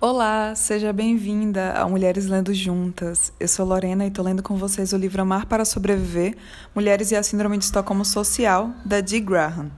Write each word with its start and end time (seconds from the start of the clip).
Olá, 0.00 0.54
seja 0.54 0.92
bem-vinda 0.92 1.72
a 1.72 1.88
Mulheres 1.88 2.26
Lendo 2.26 2.54
Juntas. 2.54 3.32
Eu 3.40 3.48
sou 3.48 3.66
Lorena 3.66 4.04
e 4.04 4.08
estou 4.08 4.24
lendo 4.24 4.44
com 4.44 4.56
vocês 4.56 4.92
o 4.92 4.96
livro 4.96 5.22
Amar 5.22 5.46
para 5.46 5.64
Sobreviver: 5.64 6.36
Mulheres 6.72 7.10
e 7.10 7.16
a 7.16 7.22
Síndrome 7.24 7.58
de 7.58 7.64
Estocolmo 7.64 8.04
Social, 8.04 8.70
da 8.84 9.00
Dee 9.00 9.18
Graham. 9.18 9.72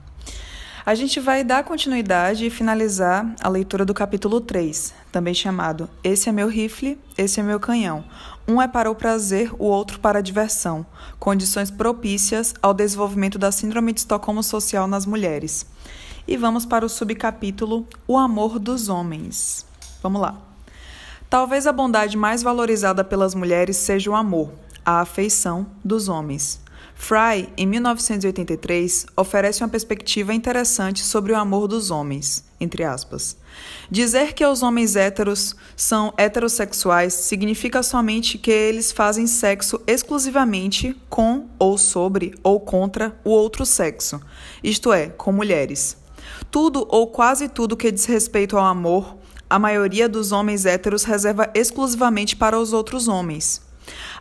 A 0.85 0.93
gente 0.93 1.19
vai 1.19 1.43
dar 1.43 1.63
continuidade 1.63 2.45
e 2.45 2.51
finalizar 2.51 3.33
a 3.41 3.49
leitura 3.49 3.83
do 3.83 3.95
capítulo 3.95 4.39
3, 4.39 4.93
também 5.11 5.33
chamado 5.33 5.89
Esse 6.03 6.29
é 6.29 6.31
meu 6.31 6.47
rifle, 6.47 6.99
esse 7.17 7.39
é 7.39 7.43
meu 7.43 7.59
canhão. 7.59 8.03
Um 8.47 8.61
é 8.61 8.67
para 8.67 8.91
o 8.91 8.95
prazer, 8.95 9.51
o 9.57 9.65
outro 9.65 9.99
para 9.99 10.19
a 10.19 10.21
diversão. 10.21 10.85
Condições 11.17 11.71
propícias 11.71 12.53
ao 12.61 12.75
desenvolvimento 12.75 13.39
da 13.39 13.51
Síndrome 13.51 13.91
de 13.91 14.01
Estocolmo 14.01 14.43
Social 14.43 14.87
nas 14.87 15.03
mulheres. 15.03 15.65
E 16.27 16.37
vamos 16.37 16.63
para 16.63 16.85
o 16.85 16.89
subcapítulo 16.89 17.87
O 18.07 18.19
Amor 18.19 18.59
dos 18.59 18.87
Homens. 18.87 19.70
Vamos 20.01 20.21
lá. 20.21 20.37
Talvez 21.29 21.65
a 21.65 21.71
bondade 21.71 22.17
mais 22.17 22.43
valorizada 22.43 23.03
pelas 23.03 23.33
mulheres 23.33 23.77
seja 23.77 24.11
o 24.11 24.15
amor, 24.15 24.51
a 24.85 24.99
afeição 24.99 25.65
dos 25.83 26.09
homens. 26.09 26.59
Fry, 26.93 27.49
em 27.57 27.65
1983, 27.65 29.07
oferece 29.17 29.63
uma 29.63 29.69
perspectiva 29.69 30.33
interessante 30.35 31.03
sobre 31.03 31.31
o 31.31 31.35
amor 31.35 31.67
dos 31.67 31.89
homens, 31.89 32.45
entre 32.59 32.83
aspas. 32.83 33.37
Dizer 33.89 34.33
que 34.33 34.45
os 34.45 34.61
homens 34.61 34.95
héteros 34.95 35.55
são 35.75 36.13
heterossexuais 36.15 37.13
significa 37.13 37.81
somente 37.81 38.37
que 38.37 38.51
eles 38.51 38.91
fazem 38.91 39.25
sexo 39.25 39.81
exclusivamente 39.87 40.95
com 41.09 41.47
ou 41.57 41.75
sobre 41.77 42.35
ou 42.43 42.59
contra 42.59 43.19
o 43.23 43.31
outro 43.31 43.65
sexo, 43.65 44.21
isto 44.63 44.93
é, 44.93 45.07
com 45.07 45.31
mulheres. 45.31 45.97
Tudo 46.51 46.85
ou 46.87 47.07
quase 47.07 47.49
tudo 47.49 47.75
que 47.75 47.91
diz 47.91 48.05
respeito 48.05 48.57
ao 48.57 48.65
amor, 48.65 49.17
a 49.51 49.59
maioria 49.59 50.07
dos 50.07 50.31
homens 50.31 50.65
héteros 50.65 51.03
reserva 51.03 51.51
exclusivamente 51.53 52.37
para 52.37 52.57
os 52.57 52.71
outros 52.71 53.09
homens. 53.09 53.61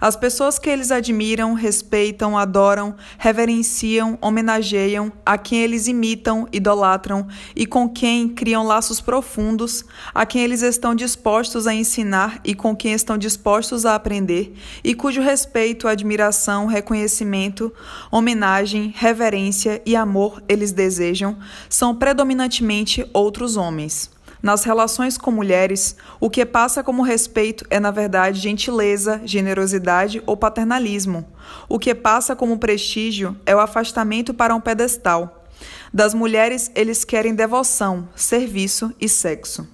As 0.00 0.16
pessoas 0.16 0.58
que 0.58 0.68
eles 0.68 0.90
admiram, 0.90 1.54
respeitam, 1.54 2.36
adoram, 2.36 2.96
reverenciam, 3.16 4.18
homenageiam, 4.20 5.12
a 5.24 5.38
quem 5.38 5.60
eles 5.60 5.86
imitam, 5.86 6.48
idolatram 6.52 7.28
e 7.54 7.64
com 7.64 7.88
quem 7.88 8.28
criam 8.28 8.66
laços 8.66 9.00
profundos, 9.00 9.84
a 10.12 10.26
quem 10.26 10.42
eles 10.42 10.62
estão 10.62 10.96
dispostos 10.96 11.68
a 11.68 11.74
ensinar 11.74 12.40
e 12.42 12.52
com 12.52 12.74
quem 12.74 12.92
estão 12.92 13.16
dispostos 13.16 13.86
a 13.86 13.94
aprender, 13.94 14.52
e 14.82 14.96
cujo 14.96 15.20
respeito, 15.20 15.86
admiração, 15.86 16.66
reconhecimento, 16.66 17.72
homenagem, 18.10 18.92
reverência 18.96 19.80
e 19.86 19.94
amor 19.94 20.42
eles 20.48 20.72
desejam, 20.72 21.38
são 21.68 21.94
predominantemente 21.94 23.08
outros 23.12 23.56
homens. 23.56 24.10
Nas 24.42 24.64
relações 24.64 25.18
com 25.18 25.30
mulheres, 25.30 25.96
o 26.18 26.30
que 26.30 26.46
passa 26.46 26.82
como 26.82 27.02
respeito 27.02 27.66
é, 27.68 27.78
na 27.78 27.90
verdade, 27.90 28.40
gentileza, 28.40 29.20
generosidade 29.24 30.22
ou 30.26 30.36
paternalismo. 30.36 31.26
O 31.68 31.78
que 31.78 31.94
passa 31.94 32.34
como 32.34 32.58
prestígio 32.58 33.36
é 33.44 33.54
o 33.54 33.60
afastamento 33.60 34.32
para 34.32 34.54
um 34.54 34.60
pedestal. 34.60 35.44
Das 35.92 36.14
mulheres, 36.14 36.70
eles 36.74 37.04
querem 37.04 37.34
devoção, 37.34 38.08
serviço 38.16 38.94
e 39.00 39.08
sexo. 39.08 39.68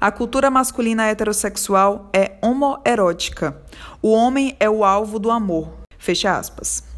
A 0.00 0.12
cultura 0.12 0.50
masculina 0.50 1.06
heterossexual 1.06 2.08
é 2.12 2.32
homoerótica. 2.40 3.56
O 4.00 4.12
homem 4.12 4.56
é 4.60 4.70
o 4.70 4.84
alvo 4.84 5.18
do 5.18 5.30
amor. 5.30 5.72
Fecha 5.98 6.36
aspas. 6.36 6.91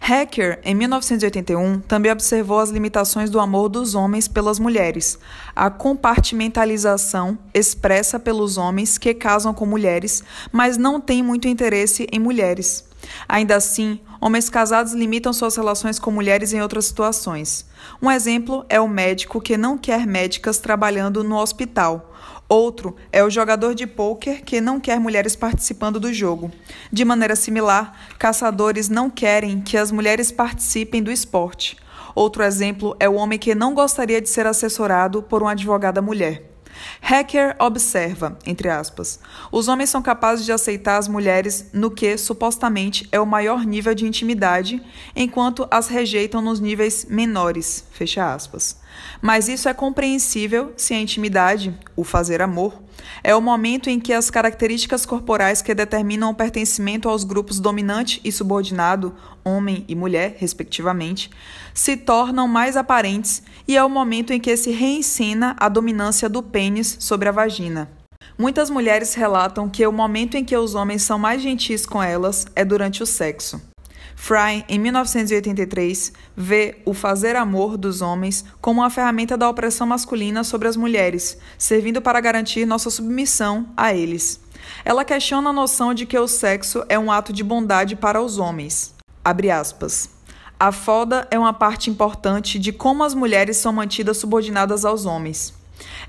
Hacker, 0.00 0.60
em 0.64 0.74
1981, 0.74 1.80
também 1.80 2.10
observou 2.10 2.58
as 2.58 2.70
limitações 2.70 3.30
do 3.30 3.40
amor 3.40 3.68
dos 3.68 3.94
homens 3.94 4.26
pelas 4.26 4.58
mulheres, 4.58 5.18
a 5.54 5.68
compartimentalização 5.70 7.38
expressa 7.52 8.18
pelos 8.18 8.56
homens 8.56 8.96
que 8.96 9.12
casam 9.12 9.52
com 9.52 9.66
mulheres, 9.66 10.22
mas 10.50 10.76
não 10.76 11.00
têm 11.00 11.22
muito 11.22 11.48
interesse 11.48 12.06
em 12.12 12.18
mulheres. 12.18 12.88
Ainda 13.28 13.56
assim, 13.56 14.00
homens 14.20 14.48
casados 14.48 14.92
limitam 14.92 15.32
suas 15.32 15.56
relações 15.56 15.98
com 15.98 16.10
mulheres 16.10 16.52
em 16.52 16.60
outras 16.60 16.86
situações. 16.86 17.66
Um 18.02 18.10
exemplo 18.10 18.64
é 18.68 18.80
o 18.80 18.88
médico 18.88 19.40
que 19.40 19.56
não 19.56 19.78
quer 19.78 20.06
médicas 20.06 20.58
trabalhando 20.58 21.22
no 21.22 21.36
hospital. 21.36 22.14
Outro 22.48 22.96
é 23.12 23.22
o 23.22 23.28
jogador 23.28 23.74
de 23.74 23.86
pôquer 23.86 24.40
que 24.40 24.58
não 24.58 24.80
quer 24.80 24.98
mulheres 24.98 25.36
participando 25.36 26.00
do 26.00 26.14
jogo. 26.14 26.50
De 26.90 27.04
maneira 27.04 27.36
similar, 27.36 28.08
caçadores 28.18 28.88
não 28.88 29.10
querem 29.10 29.60
que 29.60 29.76
as 29.76 29.92
mulheres 29.92 30.32
participem 30.32 31.02
do 31.02 31.12
esporte. 31.12 31.76
Outro 32.14 32.42
exemplo 32.42 32.96
é 32.98 33.06
o 33.06 33.16
homem 33.16 33.38
que 33.38 33.54
não 33.54 33.74
gostaria 33.74 34.18
de 34.18 34.30
ser 34.30 34.46
assessorado 34.46 35.22
por 35.22 35.42
uma 35.42 35.50
advogada 35.50 36.00
mulher. 36.00 36.48
Hacker 37.02 37.54
observa, 37.58 38.38
entre 38.46 38.68
aspas, 38.68 39.20
os 39.52 39.68
homens 39.68 39.90
são 39.90 40.00
capazes 40.00 40.46
de 40.46 40.52
aceitar 40.52 40.96
as 40.96 41.08
mulheres 41.08 41.68
no 41.72 41.90
que, 41.90 42.16
supostamente, 42.16 43.06
é 43.12 43.20
o 43.20 43.26
maior 43.26 43.64
nível 43.64 43.94
de 43.94 44.06
intimidade, 44.06 44.82
enquanto 45.14 45.68
as 45.70 45.88
rejeitam 45.88 46.40
nos 46.40 46.60
níveis 46.60 47.04
menores, 47.10 47.84
fecha 47.90 48.32
aspas. 48.32 48.76
Mas 49.20 49.48
isso 49.48 49.68
é 49.68 49.74
compreensível 49.74 50.72
se 50.76 50.94
a 50.94 51.00
intimidade, 51.00 51.74
o 51.96 52.04
fazer 52.04 52.40
amor, 52.42 52.82
é 53.22 53.34
o 53.34 53.40
momento 53.40 53.88
em 53.88 53.98
que 53.98 54.12
as 54.12 54.30
características 54.30 55.06
corporais 55.06 55.62
que 55.62 55.74
determinam 55.74 56.30
o 56.30 56.34
pertencimento 56.34 57.08
aos 57.08 57.24
grupos 57.24 57.60
dominante 57.60 58.20
e 58.24 58.32
subordinado, 58.32 59.14
homem 59.44 59.84
e 59.88 59.94
mulher, 59.94 60.36
respectivamente, 60.38 61.30
se 61.72 61.96
tornam 61.96 62.46
mais 62.46 62.76
aparentes 62.76 63.42
e 63.66 63.76
é 63.76 63.84
o 63.84 63.90
momento 63.90 64.32
em 64.32 64.40
que 64.40 64.56
se 64.56 64.70
reensina 64.70 65.56
a 65.58 65.68
dominância 65.68 66.28
do 66.28 66.42
pênis 66.42 66.96
sobre 67.00 67.28
a 67.28 67.32
vagina. 67.32 67.90
Muitas 68.36 68.70
mulheres 68.70 69.14
relatam 69.14 69.68
que 69.68 69.86
o 69.86 69.92
momento 69.92 70.36
em 70.36 70.44
que 70.44 70.56
os 70.56 70.74
homens 70.74 71.02
são 71.02 71.18
mais 71.18 71.42
gentis 71.42 71.84
com 71.84 72.02
elas 72.02 72.46
é 72.54 72.64
durante 72.64 73.02
o 73.02 73.06
sexo. 73.06 73.60
Fry, 74.20 74.64
em 74.68 74.80
1983, 74.80 76.12
vê 76.36 76.82
o 76.84 76.92
fazer 76.92 77.36
amor 77.36 77.78
dos 77.78 78.02
homens 78.02 78.44
como 78.60 78.80
uma 78.80 78.90
ferramenta 78.90 79.38
da 79.38 79.48
opressão 79.48 79.86
masculina 79.86 80.42
sobre 80.42 80.66
as 80.66 80.76
mulheres, 80.76 81.38
servindo 81.56 82.02
para 82.02 82.20
garantir 82.20 82.66
nossa 82.66 82.90
submissão 82.90 83.68
a 83.76 83.94
eles. 83.94 84.40
Ela 84.84 85.04
questiona 85.04 85.48
a 85.48 85.52
noção 85.52 85.94
de 85.94 86.04
que 86.04 86.18
o 86.18 86.26
sexo 86.26 86.84
é 86.88 86.98
um 86.98 87.12
ato 87.12 87.32
de 87.32 87.44
bondade 87.44 87.94
para 87.94 88.20
os 88.20 88.38
homens. 88.38 88.92
Abre 89.24 89.50
aspas. 89.52 90.10
A 90.60 90.72
foda 90.72 91.26
é 91.30 91.38
uma 91.38 91.54
parte 91.54 91.88
importante 91.88 92.58
de 92.58 92.72
como 92.72 93.04
as 93.04 93.14
mulheres 93.14 93.56
são 93.56 93.72
mantidas 93.72 94.18
subordinadas 94.18 94.84
aos 94.84 95.06
homens. 95.06 95.54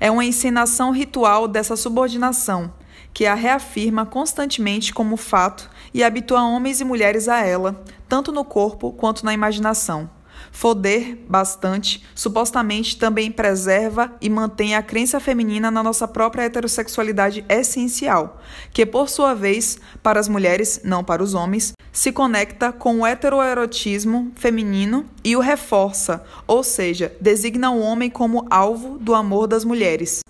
É 0.00 0.10
uma 0.10 0.24
encenação 0.24 0.90
ritual 0.90 1.46
dessa 1.46 1.76
subordinação, 1.76 2.72
que 3.14 3.24
a 3.24 3.34
reafirma 3.34 4.04
constantemente 4.04 4.92
como 4.92 5.16
fato 5.16 5.70
e 5.92 6.02
habitua 6.02 6.42
homens 6.42 6.80
e 6.80 6.84
mulheres 6.84 7.28
a 7.28 7.44
ela, 7.44 7.82
tanto 8.08 8.32
no 8.32 8.44
corpo 8.44 8.92
quanto 8.92 9.24
na 9.24 9.32
imaginação. 9.32 10.10
Foder 10.52 11.16
bastante, 11.28 12.04
supostamente 12.14 12.98
também 12.98 13.30
preserva 13.30 14.12
e 14.20 14.28
mantém 14.28 14.74
a 14.74 14.82
crença 14.82 15.20
feminina 15.20 15.70
na 15.70 15.82
nossa 15.82 16.08
própria 16.08 16.42
heterossexualidade 16.42 17.44
essencial, 17.48 18.40
que, 18.72 18.84
por 18.84 19.08
sua 19.08 19.34
vez, 19.34 19.78
para 20.02 20.18
as 20.18 20.28
mulheres, 20.28 20.80
não 20.82 21.04
para 21.04 21.22
os 21.22 21.34
homens, 21.34 21.72
se 21.92 22.12
conecta 22.12 22.72
com 22.72 23.00
o 23.00 23.06
heteroerotismo 23.06 24.32
feminino 24.34 25.04
e 25.24 25.36
o 25.36 25.40
reforça, 25.40 26.24
ou 26.46 26.62
seja, 26.62 27.14
designa 27.20 27.70
o 27.70 27.80
homem 27.80 28.08
como 28.10 28.46
alvo 28.50 28.98
do 28.98 29.14
amor 29.14 29.46
das 29.46 29.64
mulheres. 29.64 30.20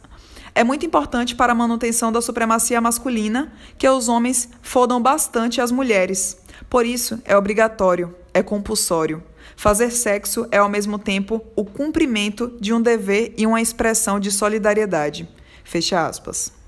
É 0.55 0.65
muito 0.65 0.84
importante 0.84 1.34
para 1.34 1.53
a 1.53 1.55
manutenção 1.55 2.11
da 2.11 2.21
supremacia 2.21 2.81
masculina 2.81 3.53
que 3.78 3.88
os 3.88 4.09
homens 4.09 4.49
fodam 4.62 5.00
bastante 5.00 5.61
as 5.61 5.71
mulheres. 5.71 6.38
Por 6.69 6.84
isso, 6.84 7.21
é 7.25 7.37
obrigatório, 7.37 8.15
é 8.34 8.43
compulsório. 8.43 9.22
Fazer 9.56 9.91
sexo 9.91 10.47
é 10.50 10.59
ao 10.59 10.69
mesmo 10.69 10.99
tempo 10.99 11.44
o 11.55 11.65
cumprimento 11.65 12.56
de 12.61 12.73
um 12.73 12.81
dever 12.81 13.35
e 13.37 13.47
uma 13.47 13.61
expressão 13.61 14.19
de 14.19 14.31
solidariedade. 14.31 15.29
Fecha 15.64 16.06
aspas. 16.06 16.60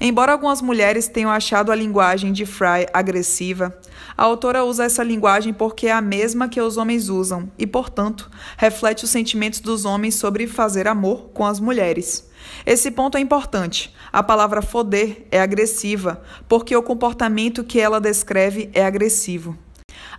Embora 0.00 0.32
algumas 0.32 0.60
mulheres 0.60 1.08
tenham 1.08 1.30
achado 1.30 1.70
a 1.70 1.74
linguagem 1.74 2.32
de 2.32 2.44
Fry 2.44 2.86
agressiva, 2.92 3.76
a 4.16 4.24
autora 4.24 4.64
usa 4.64 4.84
essa 4.84 5.02
linguagem 5.02 5.52
porque 5.52 5.86
é 5.86 5.92
a 5.92 6.00
mesma 6.00 6.48
que 6.48 6.60
os 6.60 6.76
homens 6.76 7.08
usam 7.08 7.50
e, 7.58 7.66
portanto, 7.66 8.30
reflete 8.56 9.04
os 9.04 9.10
sentimentos 9.10 9.60
dos 9.60 9.84
homens 9.84 10.14
sobre 10.14 10.46
fazer 10.46 10.86
amor 10.86 11.30
com 11.32 11.44
as 11.44 11.60
mulheres. 11.60 12.28
Esse 12.66 12.90
ponto 12.90 13.16
é 13.16 13.20
importante. 13.20 13.94
A 14.12 14.22
palavra 14.22 14.62
foder 14.62 15.26
é 15.30 15.40
agressiva, 15.40 16.22
porque 16.48 16.76
o 16.76 16.82
comportamento 16.82 17.64
que 17.64 17.80
ela 17.80 18.00
descreve 18.00 18.70
é 18.72 18.84
agressivo. 18.84 19.56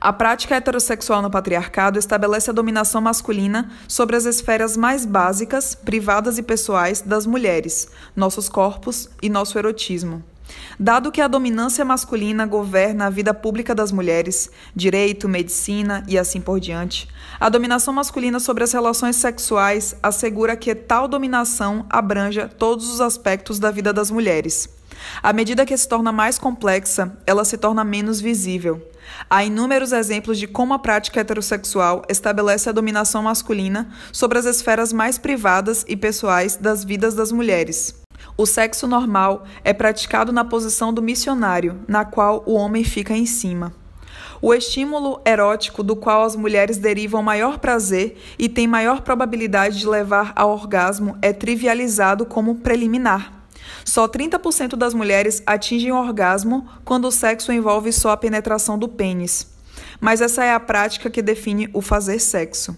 A 0.05 0.13
prática 0.13 0.55
heterossexual 0.55 1.19
no 1.19 1.31
patriarcado 1.31 1.97
estabelece 1.97 2.51
a 2.51 2.53
dominação 2.53 3.01
masculina 3.01 3.71
sobre 3.87 4.15
as 4.15 4.25
esferas 4.25 4.77
mais 4.77 5.03
básicas, 5.03 5.73
privadas 5.73 6.37
e 6.37 6.43
pessoais 6.43 7.01
das 7.01 7.25
mulheres, 7.25 7.87
nossos 8.15 8.47
corpos 8.47 9.09
e 9.19 9.29
nosso 9.29 9.57
erotismo. 9.57 10.23
Dado 10.79 11.11
que 11.11 11.21
a 11.21 11.27
dominância 11.27 11.83
masculina 11.83 12.45
governa 12.45 13.07
a 13.07 13.09
vida 13.09 13.33
pública 13.33 13.73
das 13.73 13.91
mulheres, 13.91 14.51
direito, 14.75 15.27
medicina 15.27 16.03
e 16.07 16.19
assim 16.19 16.39
por 16.39 16.59
diante, 16.59 17.09
a 17.39 17.49
dominação 17.49 17.91
masculina 17.91 18.39
sobre 18.39 18.63
as 18.63 18.73
relações 18.73 19.15
sexuais 19.15 19.95
assegura 20.03 20.55
que 20.55 20.75
tal 20.75 21.07
dominação 21.07 21.83
abranja 21.89 22.47
todos 22.47 22.93
os 22.93 23.01
aspectos 23.01 23.57
da 23.57 23.71
vida 23.71 23.91
das 23.91 24.11
mulheres. 24.11 24.69
À 25.23 25.33
medida 25.33 25.65
que 25.65 25.75
se 25.75 25.89
torna 25.89 26.11
mais 26.11 26.37
complexa, 26.37 27.17
ela 27.25 27.43
se 27.43 27.57
torna 27.57 27.83
menos 27.83 28.21
visível. 28.21 28.87
Há 29.29 29.43
inúmeros 29.43 29.91
exemplos 29.91 30.37
de 30.37 30.47
como 30.47 30.73
a 30.73 30.79
prática 30.79 31.19
heterossexual 31.19 32.03
estabelece 32.09 32.69
a 32.69 32.71
dominação 32.71 33.23
masculina 33.23 33.89
sobre 34.11 34.37
as 34.37 34.45
esferas 34.45 34.91
mais 34.93 35.17
privadas 35.17 35.85
e 35.87 35.95
pessoais 35.95 36.55
das 36.55 36.83
vidas 36.83 37.13
das 37.13 37.31
mulheres. 37.31 37.95
O 38.37 38.45
sexo 38.45 38.87
normal 38.87 39.45
é 39.63 39.73
praticado 39.73 40.31
na 40.31 40.43
posição 40.43 40.93
do 40.93 41.01
missionário, 41.01 41.79
na 41.87 42.03
qual 42.03 42.43
o 42.45 42.53
homem 42.53 42.83
fica 42.83 43.13
em 43.13 43.25
cima. 43.25 43.73
O 44.41 44.53
estímulo 44.53 45.21
erótico 45.25 45.81
do 45.81 45.95
qual 45.95 46.23
as 46.23 46.35
mulheres 46.35 46.77
derivam 46.77 47.23
maior 47.23 47.59
prazer 47.59 48.17
e 48.37 48.49
têm 48.49 48.67
maior 48.67 49.01
probabilidade 49.01 49.79
de 49.79 49.87
levar 49.87 50.33
ao 50.35 50.51
orgasmo 50.51 51.17
é 51.21 51.31
trivializado 51.31 52.25
como 52.25 52.55
preliminar. 52.55 53.34
Só 53.83 54.07
30% 54.07 54.75
das 54.75 54.93
mulheres 54.93 55.41
atingem 55.45 55.91
o 55.91 55.97
orgasmo 55.97 56.67
quando 56.83 57.05
o 57.05 57.11
sexo 57.11 57.51
envolve 57.51 57.91
só 57.91 58.11
a 58.11 58.17
penetração 58.17 58.77
do 58.77 58.87
pênis. 58.87 59.47
Mas 59.99 60.21
essa 60.21 60.43
é 60.43 60.53
a 60.53 60.59
prática 60.59 61.09
que 61.09 61.21
define 61.21 61.69
o 61.73 61.81
fazer 61.81 62.19
sexo. 62.19 62.77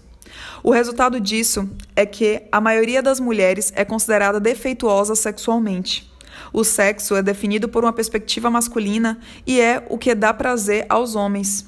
O 0.62 0.70
resultado 0.70 1.20
disso 1.20 1.68
é 1.96 2.04
que 2.04 2.42
a 2.52 2.60
maioria 2.60 3.02
das 3.02 3.20
mulheres 3.20 3.72
é 3.74 3.84
considerada 3.84 4.38
defeituosa 4.38 5.14
sexualmente. 5.14 6.10
O 6.52 6.64
sexo 6.64 7.16
é 7.16 7.22
definido 7.22 7.68
por 7.68 7.84
uma 7.84 7.92
perspectiva 7.92 8.50
masculina 8.50 9.18
e 9.46 9.60
é 9.60 9.84
o 9.88 9.98
que 9.98 10.14
dá 10.14 10.32
prazer 10.32 10.86
aos 10.88 11.14
homens. 11.14 11.66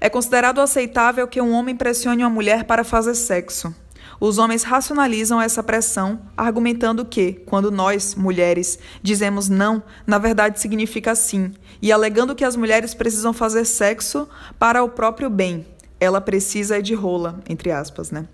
É 0.00 0.08
considerado 0.08 0.60
aceitável 0.60 1.26
que 1.26 1.40
um 1.40 1.52
homem 1.52 1.74
pressione 1.74 2.22
uma 2.22 2.30
mulher 2.30 2.64
para 2.64 2.84
fazer 2.84 3.14
sexo. 3.14 3.74
Os 4.18 4.38
homens 4.38 4.62
racionalizam 4.62 5.40
essa 5.40 5.62
pressão, 5.62 6.20
argumentando 6.36 7.04
que, 7.04 7.32
quando 7.46 7.70
nós, 7.70 8.14
mulheres, 8.14 8.78
dizemos 9.02 9.48
não, 9.48 9.82
na 10.06 10.18
verdade 10.18 10.58
significa 10.58 11.14
sim, 11.14 11.52
e 11.82 11.92
alegando 11.92 12.34
que 12.34 12.44
as 12.44 12.56
mulheres 12.56 12.94
precisam 12.94 13.32
fazer 13.32 13.64
sexo 13.66 14.26
para 14.58 14.82
o 14.82 14.88
próprio 14.88 15.28
bem. 15.28 15.66
Ela 16.00 16.20
precisa 16.20 16.82
de 16.82 16.94
rola, 16.94 17.40
entre 17.48 17.70
aspas, 17.70 18.10
né? 18.10 18.26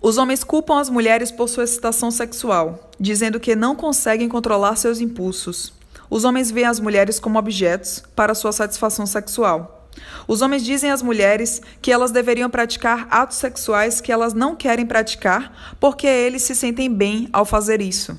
Os 0.00 0.18
homens 0.18 0.42
culpam 0.42 0.80
as 0.80 0.90
mulheres 0.90 1.30
por 1.30 1.48
sua 1.48 1.62
excitação 1.62 2.10
sexual, 2.10 2.90
dizendo 2.98 3.38
que 3.38 3.54
não 3.54 3.76
conseguem 3.76 4.28
controlar 4.28 4.74
seus 4.74 5.00
impulsos. 5.00 5.72
Os 6.10 6.24
homens 6.24 6.50
veem 6.50 6.66
as 6.66 6.80
mulheres 6.80 7.20
como 7.20 7.38
objetos 7.38 8.02
para 8.16 8.34
sua 8.34 8.50
satisfação 8.50 9.06
sexual. 9.06 9.81
Os 10.26 10.42
homens 10.42 10.64
dizem 10.64 10.90
às 10.90 11.02
mulheres 11.02 11.60
que 11.80 11.92
elas 11.92 12.10
deveriam 12.10 12.48
praticar 12.48 13.06
atos 13.10 13.36
sexuais 13.36 14.00
que 14.00 14.12
elas 14.12 14.34
não 14.34 14.54
querem 14.56 14.86
praticar 14.86 15.76
porque 15.78 16.06
eles 16.06 16.42
se 16.42 16.54
sentem 16.54 16.92
bem 16.92 17.28
ao 17.32 17.44
fazer 17.44 17.80
isso. 17.80 18.18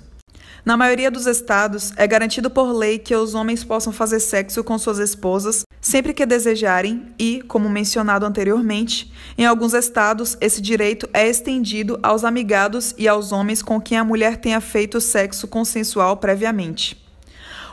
Na 0.65 0.77
maioria 0.77 1.11
dos 1.11 1.27
estados, 1.27 1.91
é 1.97 2.07
garantido 2.07 2.49
por 2.49 2.71
lei 2.71 2.97
que 2.97 3.13
os 3.13 3.33
homens 3.33 3.65
possam 3.65 3.91
fazer 3.91 4.21
sexo 4.21 4.63
com 4.63 4.77
suas 4.77 4.97
esposas 4.97 5.65
sempre 5.81 6.13
que 6.13 6.25
desejarem 6.25 7.13
e, 7.19 7.41
como 7.41 7.67
mencionado 7.67 8.25
anteriormente, 8.25 9.11
em 9.37 9.45
alguns 9.45 9.73
estados 9.73 10.37
esse 10.39 10.61
direito 10.61 11.09
é 11.13 11.27
estendido 11.27 11.99
aos 12.01 12.23
amigados 12.23 12.95
e 12.97 13.09
aos 13.09 13.33
homens 13.33 13.61
com 13.61 13.81
quem 13.81 13.97
a 13.97 14.05
mulher 14.05 14.37
tenha 14.37 14.61
feito 14.61 15.01
sexo 15.01 15.45
consensual 15.49 16.15
previamente. 16.15 17.02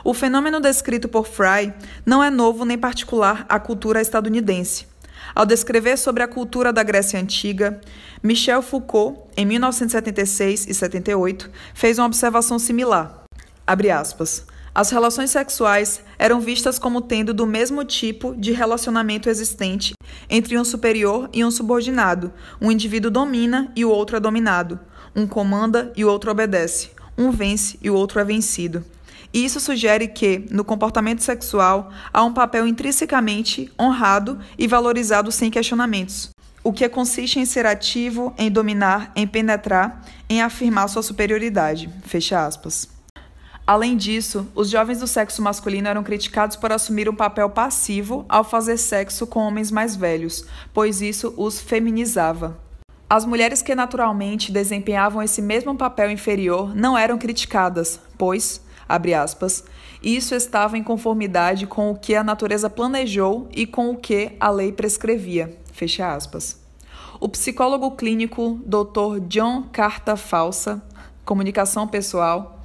O 0.03 0.13
fenômeno 0.13 0.59
descrito 0.59 1.07
por 1.07 1.27
Fry 1.27 1.73
não 2.05 2.23
é 2.23 2.29
novo 2.29 2.65
nem 2.65 2.77
particular 2.77 3.45
à 3.47 3.59
cultura 3.59 4.01
estadunidense. 4.01 4.87
Ao 5.35 5.45
descrever 5.45 5.97
sobre 5.97 6.23
a 6.23 6.27
cultura 6.27 6.73
da 6.73 6.81
Grécia 6.81 7.19
Antiga, 7.19 7.79
Michel 8.23 8.61
Foucault, 8.61 9.19
em 9.37 9.45
1976 9.45 10.67
e 10.67 10.73
78, 10.73 11.49
fez 11.73 11.99
uma 11.99 12.07
observação 12.07 12.57
similar. 12.57 13.23
Aspas, 13.67 14.45
As 14.73 14.89
relações 14.89 15.29
sexuais 15.29 16.01
eram 16.17 16.41
vistas 16.41 16.79
como 16.79 17.01
tendo 17.01 17.33
do 17.33 17.45
mesmo 17.45 17.85
tipo 17.85 18.35
de 18.35 18.51
relacionamento 18.51 19.29
existente 19.29 19.93
entre 20.29 20.57
um 20.57 20.65
superior 20.65 21.29
e 21.31 21.45
um 21.45 21.51
subordinado. 21.51 22.33
Um 22.59 22.71
indivíduo 22.71 23.11
domina 23.11 23.71
e 23.75 23.85
o 23.85 23.89
outro 23.89 24.17
é 24.17 24.19
dominado. 24.19 24.79
Um 25.15 25.27
comanda 25.27 25.93
e 25.95 26.03
o 26.03 26.09
outro 26.09 26.31
obedece. 26.31 26.89
Um 27.17 27.31
vence 27.31 27.77
e 27.81 27.89
o 27.89 27.93
outro 27.93 28.19
é 28.19 28.23
vencido. 28.23 28.83
Isso 29.33 29.59
sugere 29.59 30.07
que, 30.07 30.45
no 30.51 30.63
comportamento 30.63 31.21
sexual, 31.21 31.89
há 32.13 32.23
um 32.23 32.33
papel 32.33 32.67
intrinsecamente 32.67 33.71
honrado 33.79 34.37
e 34.57 34.67
valorizado 34.67 35.31
sem 35.31 35.49
questionamentos, 35.49 36.29
o 36.63 36.73
que 36.73 36.87
consiste 36.89 37.39
em 37.39 37.45
ser 37.45 37.65
ativo, 37.65 38.33
em 38.37 38.51
dominar, 38.51 39.11
em 39.15 39.25
penetrar, 39.25 40.05
em 40.29 40.41
afirmar 40.41 40.89
sua 40.89 41.01
superioridade. 41.01 41.89
Fecha 42.03 42.45
aspas. 42.45 42.89
Além 43.65 43.95
disso, 43.95 44.45
os 44.53 44.69
jovens 44.69 44.99
do 44.99 45.07
sexo 45.07 45.41
masculino 45.41 45.87
eram 45.87 46.03
criticados 46.03 46.57
por 46.57 46.73
assumir 46.73 47.07
um 47.07 47.15
papel 47.15 47.49
passivo 47.49 48.25
ao 48.27 48.43
fazer 48.43 48.75
sexo 48.75 49.25
com 49.25 49.39
homens 49.39 49.71
mais 49.71 49.95
velhos, 49.95 50.45
pois 50.73 51.01
isso 51.01 51.33
os 51.37 51.61
feminizava. 51.61 52.59
As 53.09 53.23
mulheres 53.23 53.61
que 53.61 53.75
naturalmente 53.75 54.51
desempenhavam 54.51 55.21
esse 55.21 55.41
mesmo 55.41 55.75
papel 55.75 56.11
inferior 56.11 56.75
não 56.75 56.97
eram 56.97 57.17
criticadas, 57.17 57.99
pois, 58.17 58.61
abre 58.93 59.13
aspas, 59.13 59.63
isso 60.03 60.35
estava 60.35 60.77
em 60.77 60.83
conformidade 60.83 61.65
com 61.67 61.91
o 61.91 61.95
que 61.95 62.15
a 62.15 62.23
natureza 62.23 62.69
planejou 62.69 63.47
e 63.51 63.65
com 63.65 63.91
o 63.91 63.97
que 63.97 64.31
a 64.39 64.49
lei 64.49 64.71
prescrevia, 64.71 65.57
fecha 65.71 66.13
aspas. 66.13 66.59
O 67.19 67.29
psicólogo 67.29 67.91
clínico 67.91 68.59
Dr. 68.65 69.19
John 69.27 69.63
Carta 69.71 70.15
Falsa, 70.15 70.81
comunicação 71.23 71.87
pessoal, 71.87 72.63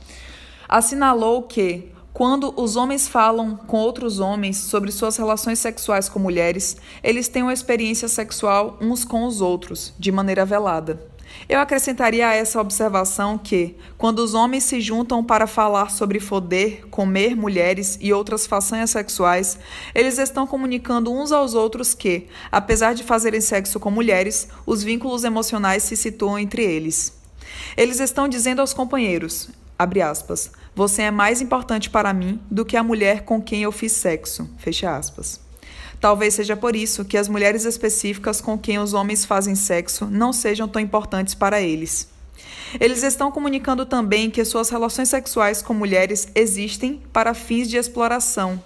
assinalou 0.69 1.43
que 1.43 1.93
quando 2.13 2.55
os 2.57 2.77
homens 2.77 3.07
falam 3.07 3.55
com 3.55 3.77
outros 3.77 4.19
homens 4.19 4.57
sobre 4.57 4.91
suas 4.91 5.19
relações 5.19 5.59
sexuais 5.59 6.09
com 6.09 6.19
mulheres, 6.19 6.79
eles 7.03 7.29
têm 7.29 7.43
uma 7.43 7.53
experiência 7.53 8.09
sexual 8.09 8.79
uns 8.81 9.05
com 9.05 9.27
os 9.27 9.43
outros, 9.43 9.93
de 9.99 10.11
maneira 10.11 10.47
velada. 10.47 10.99
Eu 11.49 11.61
acrescentaria 11.61 12.29
a 12.29 12.35
essa 12.35 12.61
observação 12.61 13.39
que, 13.39 13.77
quando 13.97 14.19
os 14.19 14.35
homens 14.35 14.65
se 14.65 14.81
juntam 14.81 15.23
para 15.23 15.47
falar 15.47 15.91
sobre 15.91 16.19
foder, 16.19 16.87
comer 16.89 17.37
mulheres 17.37 17.99
e 18.01 18.13
outras 18.13 18.47
façanhas 18.47 18.91
sexuais, 18.91 19.59
eles 19.95 20.19
estão 20.19 20.47
comunicando 20.47 21.13
uns 21.13 21.31
aos 21.31 21.55
outros 21.55 21.95
que, 21.95 22.27
apesar 22.51 22.95
de 22.95 23.05
fazerem 23.05 23.41
sexo 23.41 23.79
com 23.79 23.91
mulheres, 23.91 24.49
os 24.67 24.83
vínculos 24.83 25.23
emocionais 25.23 25.85
se 25.85 25.97
situam 25.97 26.39
entre 26.39 26.65
eles. 26.65 27.13
Eles 27.77 28.01
estão 28.01 28.29
dizendo 28.29 28.61
aos 28.61 28.75
companheiros: 28.75 29.49
abre 29.79 30.03
aspas, 30.03 30.51
você 30.75 31.03
é 31.03 31.11
mais 31.11 31.41
importante 31.41 31.89
para 31.91 32.13
mim 32.13 32.41
do 32.51 32.65
que 32.65 32.77
a 32.77 32.83
mulher 32.83 33.25
com 33.25 33.41
quem 33.41 33.63
eu 33.63 33.71
fiz 33.71 33.93
sexo, 33.93 34.51
fecha 34.59 34.97
aspas. 34.97 35.46
Talvez 36.01 36.35
seja 36.35 36.57
por 36.57 36.77
isso 36.77 37.05
que 37.05 37.17
as 37.17 37.29
mulheres 37.29 37.65
específicas 37.65 38.41
com 38.41 38.59
quem 38.59 38.79
os 38.79 38.93
homens 38.93 39.25
fazem 39.25 39.55
sexo 39.55 40.07
não 40.07 40.33
sejam 40.33 40.69
tão 40.69 40.81
importantes 40.81 41.35
para 41.35 41.61
eles. 41.61 42.09
Eles 42.81 43.03
estão 43.03 43.31
comunicando 43.31 43.87
também 43.87 44.31
que 44.31 44.45
suas 44.45 44.69
relações 44.69 45.09
sexuais 45.09 45.63
com 45.63 45.73
mulheres 45.73 46.29
existem 46.35 47.01
para 47.13 47.35
fins 47.35 47.69
de 47.69 47.77
exploração. 47.77 48.63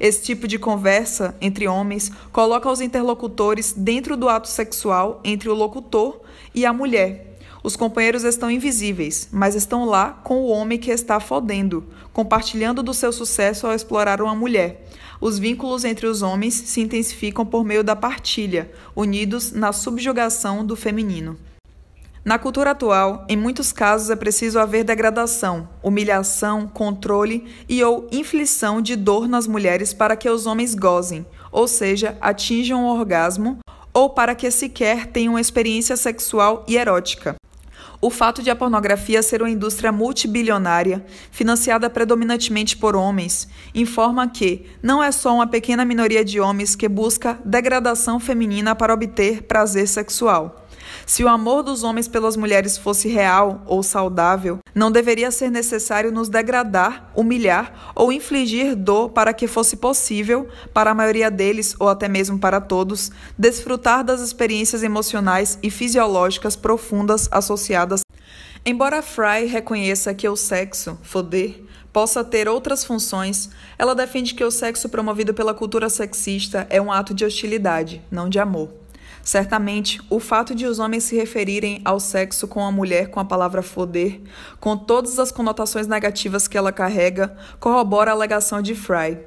Esse 0.00 0.22
tipo 0.22 0.48
de 0.48 0.58
conversa 0.58 1.36
entre 1.40 1.68
homens 1.68 2.10
coloca 2.32 2.70
os 2.70 2.80
interlocutores 2.80 3.72
dentro 3.76 4.16
do 4.16 4.28
ato 4.28 4.48
sexual 4.48 5.20
entre 5.22 5.48
o 5.48 5.54
locutor 5.54 6.20
e 6.54 6.66
a 6.66 6.72
mulher. 6.72 7.38
Os 7.62 7.76
companheiros 7.76 8.24
estão 8.24 8.50
invisíveis, 8.50 9.28
mas 9.32 9.54
estão 9.54 9.84
lá 9.84 10.20
com 10.22 10.36
o 10.36 10.48
homem 10.48 10.78
que 10.78 10.90
está 10.90 11.18
fodendo, 11.18 11.84
compartilhando 12.12 12.82
do 12.82 12.92
seu 12.92 13.12
sucesso 13.12 13.66
ao 13.66 13.72
explorar 13.72 14.20
uma 14.20 14.34
mulher, 14.34 14.86
os 15.24 15.38
vínculos 15.38 15.86
entre 15.86 16.06
os 16.06 16.20
homens 16.20 16.52
se 16.52 16.82
intensificam 16.82 17.46
por 17.46 17.64
meio 17.64 17.82
da 17.82 17.96
partilha, 17.96 18.70
unidos 18.94 19.52
na 19.52 19.72
subjugação 19.72 20.62
do 20.62 20.76
feminino. 20.76 21.38
Na 22.22 22.38
cultura 22.38 22.72
atual, 22.72 23.24
em 23.26 23.34
muitos 23.34 23.72
casos 23.72 24.10
é 24.10 24.16
preciso 24.16 24.58
haver 24.58 24.84
degradação, 24.84 25.66
humilhação, 25.82 26.68
controle 26.68 27.46
e 27.66 27.82
ou 27.82 28.06
inflição 28.12 28.82
de 28.82 28.94
dor 28.96 29.26
nas 29.26 29.46
mulheres 29.46 29.94
para 29.94 30.14
que 30.14 30.28
os 30.28 30.44
homens 30.44 30.74
gozem, 30.74 31.24
ou 31.50 31.66
seja, 31.66 32.18
atinjam 32.20 32.84
o 32.84 32.94
orgasmo, 32.94 33.60
ou 33.94 34.10
para 34.10 34.34
que 34.34 34.50
sequer 34.50 35.06
tenham 35.06 35.38
experiência 35.38 35.96
sexual 35.96 36.66
e 36.68 36.76
erótica. 36.76 37.34
O 38.04 38.10
fato 38.10 38.42
de 38.42 38.50
a 38.50 38.54
pornografia 38.54 39.22
ser 39.22 39.40
uma 39.40 39.48
indústria 39.48 39.90
multibilionária, 39.90 41.02
financiada 41.30 41.88
predominantemente 41.88 42.76
por 42.76 42.94
homens, 42.94 43.48
informa 43.74 44.28
que 44.28 44.66
não 44.82 45.02
é 45.02 45.10
só 45.10 45.34
uma 45.34 45.46
pequena 45.46 45.86
minoria 45.86 46.22
de 46.22 46.38
homens 46.38 46.76
que 46.76 46.86
busca 46.86 47.38
degradação 47.42 48.20
feminina 48.20 48.76
para 48.76 48.92
obter 48.92 49.44
prazer 49.44 49.88
sexual. 49.88 50.63
Se 51.06 51.22
o 51.22 51.28
amor 51.28 51.62
dos 51.62 51.82
homens 51.82 52.08
pelas 52.08 52.36
mulheres 52.36 52.78
fosse 52.78 53.08
real 53.08 53.62
ou 53.66 53.82
saudável, 53.82 54.58
não 54.74 54.90
deveria 54.90 55.30
ser 55.30 55.50
necessário 55.50 56.10
nos 56.10 56.28
degradar, 56.28 57.10
humilhar 57.14 57.92
ou 57.94 58.10
infligir 58.10 58.74
dor 58.74 59.10
para 59.10 59.34
que 59.34 59.46
fosse 59.46 59.76
possível, 59.76 60.48
para 60.72 60.90
a 60.90 60.94
maioria 60.94 61.30
deles 61.30 61.76
ou 61.78 61.88
até 61.88 62.08
mesmo 62.08 62.38
para 62.38 62.60
todos, 62.60 63.12
desfrutar 63.38 64.02
das 64.02 64.20
experiências 64.20 64.82
emocionais 64.82 65.58
e 65.62 65.70
fisiológicas 65.70 66.56
profundas 66.56 67.28
associadas. 67.30 68.00
Embora 68.64 69.02
Fry 69.02 69.44
reconheça 69.46 70.14
que 70.14 70.26
o 70.26 70.36
sexo, 70.36 70.98
foder, 71.02 71.62
possa 71.92 72.24
ter 72.24 72.48
outras 72.48 72.82
funções, 72.82 73.50
ela 73.78 73.94
defende 73.94 74.34
que 74.34 74.42
o 74.42 74.50
sexo 74.50 74.88
promovido 74.88 75.34
pela 75.34 75.52
cultura 75.52 75.90
sexista 75.90 76.66
é 76.70 76.80
um 76.80 76.90
ato 76.90 77.14
de 77.14 77.26
hostilidade, 77.26 78.02
não 78.10 78.28
de 78.28 78.38
amor. 78.38 78.83
Certamente, 79.24 80.02
o 80.10 80.20
fato 80.20 80.54
de 80.54 80.66
os 80.66 80.78
homens 80.78 81.04
se 81.04 81.16
referirem 81.16 81.80
ao 81.82 81.98
sexo 81.98 82.46
com 82.46 82.62
a 82.62 82.70
mulher 82.70 83.08
com 83.08 83.18
a 83.18 83.24
palavra 83.24 83.62
foder, 83.62 84.20
com 84.60 84.76
todas 84.76 85.18
as 85.18 85.32
conotações 85.32 85.86
negativas 85.86 86.46
que 86.46 86.58
ela 86.58 86.70
carrega, 86.70 87.34
corrobora 87.58 88.10
a 88.10 88.14
alegação 88.14 88.60
de 88.60 88.74
Fry. 88.74 89.18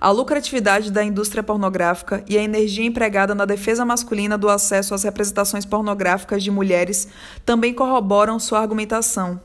A 0.00 0.10
lucratividade 0.10 0.92
da 0.92 1.02
indústria 1.02 1.42
pornográfica 1.42 2.24
e 2.28 2.38
a 2.38 2.42
energia 2.42 2.86
empregada 2.86 3.34
na 3.34 3.44
defesa 3.44 3.84
masculina 3.84 4.38
do 4.38 4.48
acesso 4.48 4.94
às 4.94 5.02
representações 5.02 5.64
pornográficas 5.64 6.44
de 6.44 6.50
mulheres 6.50 7.08
também 7.44 7.74
corroboram 7.74 8.38
sua 8.38 8.60
argumentação. 8.60 9.40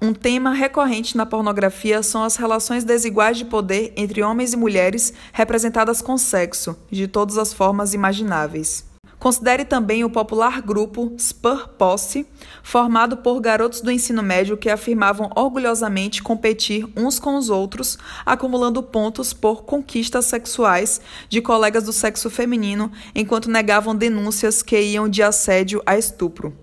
Um 0.00 0.12
tema 0.12 0.52
recorrente 0.52 1.16
na 1.16 1.26
pornografia 1.26 2.02
são 2.02 2.22
as 2.22 2.36
relações 2.36 2.84
desiguais 2.84 3.36
de 3.36 3.44
poder 3.44 3.92
entre 3.96 4.22
homens 4.22 4.52
e 4.52 4.56
mulheres 4.56 5.12
representadas 5.32 6.00
com 6.00 6.16
sexo, 6.16 6.76
de 6.90 7.08
todas 7.08 7.36
as 7.36 7.52
formas 7.52 7.94
imagináveis. 7.94 8.93
Considere 9.24 9.64
também 9.64 10.04
o 10.04 10.10
popular 10.10 10.60
grupo 10.60 11.10
Spur 11.18 11.66
Posse, 11.78 12.26
formado 12.62 13.16
por 13.16 13.40
garotos 13.40 13.80
do 13.80 13.90
ensino 13.90 14.22
médio 14.22 14.54
que 14.54 14.68
afirmavam 14.68 15.30
orgulhosamente 15.34 16.22
competir 16.22 16.86
uns 16.94 17.18
com 17.18 17.34
os 17.36 17.48
outros, 17.48 17.96
acumulando 18.26 18.82
pontos 18.82 19.32
por 19.32 19.62
conquistas 19.62 20.26
sexuais 20.26 21.00
de 21.26 21.40
colegas 21.40 21.84
do 21.84 21.92
sexo 21.92 22.28
feminino, 22.28 22.92
enquanto 23.14 23.48
negavam 23.48 23.96
denúncias 23.96 24.62
que 24.62 24.78
iam 24.78 25.08
de 25.08 25.22
assédio 25.22 25.82
a 25.86 25.96
estupro. 25.96 26.54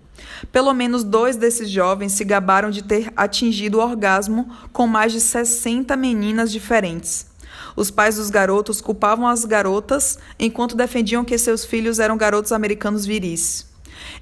Pelo 0.52 0.72
menos 0.72 1.02
dois 1.02 1.34
desses 1.34 1.68
jovens 1.68 2.12
se 2.12 2.24
gabaram 2.24 2.70
de 2.70 2.84
ter 2.84 3.12
atingido 3.16 3.78
o 3.78 3.82
orgasmo 3.82 4.48
com 4.72 4.86
mais 4.86 5.10
de 5.10 5.20
60 5.20 5.96
meninas 5.96 6.52
diferentes. 6.52 7.31
Os 7.74 7.90
pais 7.90 8.16
dos 8.16 8.30
garotos 8.30 8.80
culpavam 8.80 9.26
as 9.26 9.44
garotas, 9.44 10.18
enquanto 10.38 10.76
defendiam 10.76 11.24
que 11.24 11.38
seus 11.38 11.64
filhos 11.64 11.98
eram 11.98 12.16
garotos 12.16 12.52
americanos 12.52 13.06
viris. 13.06 13.66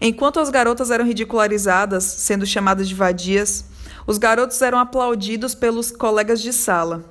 Enquanto 0.01 0.41
as 0.41 0.51
garotas 0.51 0.91
eram 0.91 1.05
ridicularizadas, 1.05 2.05
sendo 2.05 2.47
chamadas 2.47 2.89
de 2.89 2.95
vadias, 2.95 3.65
os 4.07 4.19
garotos 4.19 4.61
eram 4.63 4.79
aplaudidos 4.79 5.55
pelos 5.55 5.91
colegas 5.91 6.41
de 6.41 6.53
sala. 6.53 7.05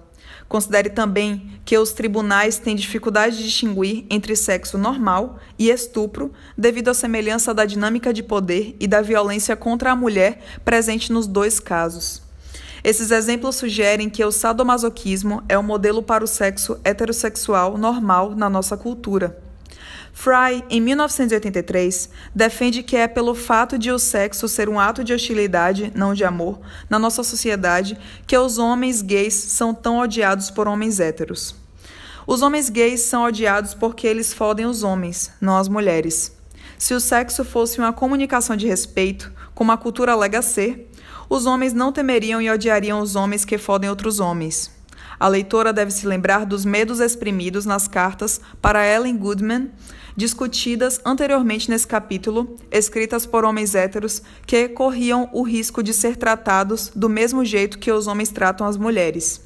Considere 0.48 0.90
também 0.90 1.60
que 1.64 1.78
os 1.78 1.92
tribunais 1.92 2.58
têm 2.58 2.76
dificuldade 2.76 3.38
de 3.38 3.44
distinguir 3.44 4.06
entre 4.10 4.36
sexo 4.36 4.80
normal 4.80 5.40
e 5.60 5.70
estupro 5.70 6.34
devido 6.58 6.90
à 6.90 6.94
semelhança 6.94 7.54
da 7.54 7.66
dinâmica 7.66 8.12
de 8.12 8.24
poder 8.24 8.76
e 8.80 8.88
da 8.88 9.00
violência 9.00 9.56
contra 9.56 9.92
a 9.92 9.96
mulher 9.96 10.42
presente 10.66 11.14
nos 11.14 11.28
dois 11.28 11.60
casos. 11.60 12.29
Esses 12.84 13.12
exemplos 13.12 13.56
sugerem 13.56 14.10
que 14.10 14.24
o 14.24 14.32
sadomasoquismo 14.32 15.44
é 15.50 15.58
o 15.58 15.62
um 15.62 15.64
modelo 15.64 16.02
para 16.02 16.24
o 16.24 16.28
sexo 16.28 16.80
heterossexual 16.84 17.78
normal 17.78 18.36
na 18.36 18.50
nossa 18.50 18.78
cultura. 18.78 19.38
Fry, 20.14 20.64
em 20.70 20.82
1983, 20.82 22.10
defende 22.34 22.84
que 22.84 22.98
é 22.98 23.08
pelo 23.08 23.36
fato 23.36 23.78
de 23.78 23.92
o 23.92 24.00
sexo 24.00 24.48
ser 24.48 24.68
um 24.68 24.80
ato 24.80 25.04
de 25.04 25.14
hostilidade, 25.14 25.92
não 25.96 26.14
de 26.14 26.24
amor, 26.24 26.60
na 26.90 27.00
nossa 27.00 27.24
sociedade, 27.24 27.98
que 28.26 28.38
os 28.38 28.58
homens 28.58 29.02
gays 29.02 29.34
são 29.34 29.74
tão 29.74 30.00
odiados 30.00 30.50
por 30.50 30.68
homens 30.68 31.00
héteros. 31.00 31.56
Os 32.28 32.42
homens 32.42 32.70
gays 32.70 33.02
são 33.02 33.24
odiados 33.24 33.74
porque 33.74 34.06
eles 34.06 34.34
fodem 34.34 34.66
os 34.66 34.84
homens, 34.84 35.32
não 35.40 35.58
as 35.58 35.68
mulheres. 35.68 36.39
Se 36.80 36.94
o 36.94 37.00
sexo 37.02 37.44
fosse 37.44 37.78
uma 37.78 37.92
comunicação 37.92 38.56
de 38.56 38.66
respeito, 38.66 39.30
como 39.54 39.70
a 39.70 39.78
cultura 39.78 40.14
alega 40.14 40.42
ser, 40.42 40.90
os 41.30 41.46
homens 41.46 41.74
não 41.74 41.92
temeriam 41.92 42.42
e 42.42 42.50
odiariam 42.50 43.02
os 43.02 43.18
homens 43.18 43.44
que 43.44 43.58
fodem 43.58 43.90
outros 43.90 44.22
homens. 44.22 44.72
A 45.20 45.28
leitora 45.28 45.74
deve 45.74 45.92
se 45.92 46.08
lembrar 46.08 46.46
dos 46.46 46.64
medos 46.64 47.02
exprimidos 47.02 47.66
nas 47.66 47.86
cartas 47.86 48.40
para 48.62 48.88
Ellen 48.88 49.18
Goodman, 49.18 49.72
discutidas 50.16 51.02
anteriormente 51.04 51.70
nesse 51.70 51.86
capítulo, 51.86 52.56
escritas 52.72 53.26
por 53.26 53.44
homens 53.44 53.76
héteros 53.76 54.22
que 54.48 54.70
corriam 54.70 55.30
o 55.34 55.44
risco 55.44 55.84
de 55.84 55.94
ser 55.94 56.16
tratados 56.16 56.94
do 56.96 57.10
mesmo 57.10 57.44
jeito 57.44 57.78
que 57.78 57.92
os 57.92 58.08
homens 58.08 58.30
tratam 58.30 58.66
as 58.66 58.78
mulheres. 58.78 59.42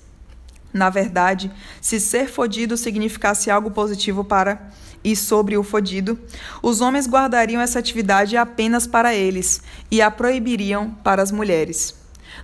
Na 0.74 0.90
verdade, 0.90 1.52
se 1.80 2.00
ser 2.00 2.28
fodido 2.28 2.76
significasse 2.76 3.52
algo 3.52 3.70
positivo 3.70 4.24
para 4.24 4.72
e 5.04 5.16
sobre 5.16 5.58
o 5.58 5.64
fodido, 5.64 6.18
os 6.62 6.82
homens 6.82 7.08
guardariam 7.08 7.62
essa 7.62 7.80
atividade 7.80 8.38
apenas 8.38 8.88
para 8.88 9.14
eles 9.14 9.62
e 9.92 10.02
a 10.02 10.10
proibiriam 10.10 10.92
para 11.04 11.22
as 11.22 11.32
mulheres. 11.32 11.96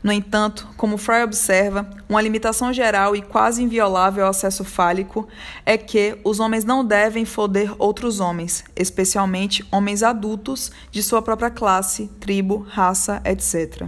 No 0.04 0.12
entanto, 0.12 0.68
como 0.78 0.98
Fry 0.98 1.24
observa, 1.24 1.90
uma 2.08 2.22
limitação 2.22 2.72
geral 2.72 3.16
e 3.16 3.22
quase 3.22 3.64
inviolável 3.64 4.24
ao 4.24 4.30
acesso 4.30 4.64
fálico 4.64 5.28
é 5.66 5.78
que 5.78 6.18
os 6.24 6.40
homens 6.40 6.64
não 6.64 6.86
devem 6.86 7.26
foder 7.26 7.74
outros 7.78 8.20
homens, 8.20 8.64
especialmente 8.76 9.66
homens 9.72 10.04
adultos 10.04 10.72
de 10.92 11.04
sua 11.04 11.22
própria 11.22 11.50
classe, 11.50 12.08
tribo, 12.20 12.66
raça, 12.70 13.22
etc. 13.26 13.88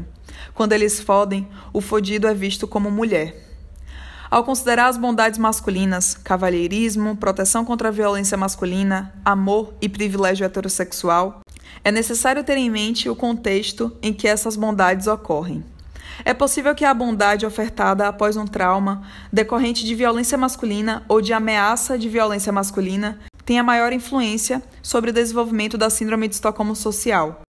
Quando 0.53 0.73
eles 0.73 0.99
fodem, 0.99 1.47
o 1.71 1.79
fodido 1.79 2.27
é 2.27 2.33
visto 2.33 2.67
como 2.67 2.91
mulher. 2.91 3.50
Ao 4.31 4.45
considerar 4.45 4.87
as 4.87 4.95
bondades 4.95 5.37
masculinas, 5.37 6.13
cavalheirismo, 6.15 7.17
proteção 7.17 7.65
contra 7.65 7.89
a 7.89 7.91
violência 7.91 8.37
masculina, 8.37 9.13
amor 9.25 9.73
e 9.81 9.89
privilégio 9.89 10.45
heterossexual, 10.45 11.41
é 11.83 11.91
necessário 11.91 12.41
ter 12.41 12.55
em 12.55 12.69
mente 12.69 13.09
o 13.09 13.15
contexto 13.15 13.91
em 14.01 14.13
que 14.13 14.29
essas 14.29 14.55
bondades 14.55 15.05
ocorrem. 15.05 15.61
É 16.23 16.33
possível 16.33 16.73
que 16.73 16.85
a 16.85 16.93
bondade 16.93 17.45
ofertada 17.45 18.07
após 18.07 18.37
um 18.37 18.47
trauma 18.47 19.05
decorrente 19.33 19.85
de 19.85 19.93
violência 19.93 20.37
masculina 20.37 21.03
ou 21.09 21.19
de 21.19 21.33
ameaça 21.33 21.99
de 21.99 22.07
violência 22.07 22.53
masculina 22.53 23.19
tenha 23.43 23.61
maior 23.61 23.91
influência 23.91 24.63
sobre 24.81 25.09
o 25.09 25.13
desenvolvimento 25.13 25.77
da 25.77 25.89
Síndrome 25.89 26.29
de 26.29 26.35
Estocolmo 26.35 26.73
Social. 26.73 27.41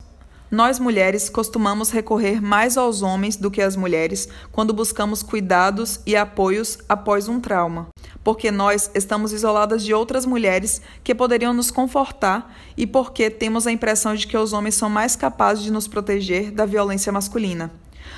Nós 0.53 0.79
mulheres 0.79 1.31
costumamos 1.31 1.89
recorrer 1.89 2.43
mais 2.43 2.77
aos 2.77 3.01
homens 3.01 3.37
do 3.37 3.51
que 3.51 3.63
às 3.63 3.75
mulheres 3.75 4.29
quando 4.53 4.75
buscamos 4.75 5.23
cuidados 5.23 6.01
e 6.05 6.15
apoios 6.15 6.77
após 6.87 7.27
um 7.27 7.41
trauma, 7.41 7.89
porque 8.23 8.51
nós 8.51 8.91
estamos 8.95 9.33
isoladas 9.33 9.83
de 9.83 9.95
outras 9.95 10.27
mulheres 10.27 10.83
que 11.03 11.15
poderiam 11.15 11.55
nos 11.55 11.71
confortar 11.71 12.55
e 12.77 12.87
porque 12.87 13.31
temos 13.31 13.67
a 13.67 13.73
impressão 13.73 14.15
de 14.15 14.27
que 14.27 14.37
os 14.37 14.53
homens 14.53 14.75
são 14.75 14.91
mais 14.91 15.17
capazes 15.17 15.65
de 15.65 15.73
nos 15.73 15.89
proteger 15.89 16.51
da 16.51 16.67
violência 16.67 17.11
masculina. 17.11 17.73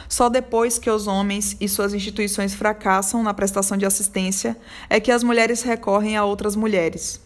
Só 0.09 0.29
depois 0.29 0.76
que 0.76 0.91
os 0.91 1.07
homens 1.07 1.57
e 1.61 1.69
suas 1.69 1.95
instituições 1.95 2.53
fracassam 2.53 3.23
na 3.23 3.33
prestação 3.33 3.76
de 3.76 3.87
assistência 3.87 4.57
é 4.91 4.99
que 4.99 5.12
as 5.12 5.23
mulheres 5.23 5.62
recorrem 5.62 6.17
a 6.17 6.25
outras 6.25 6.57
mulheres. 6.57 7.24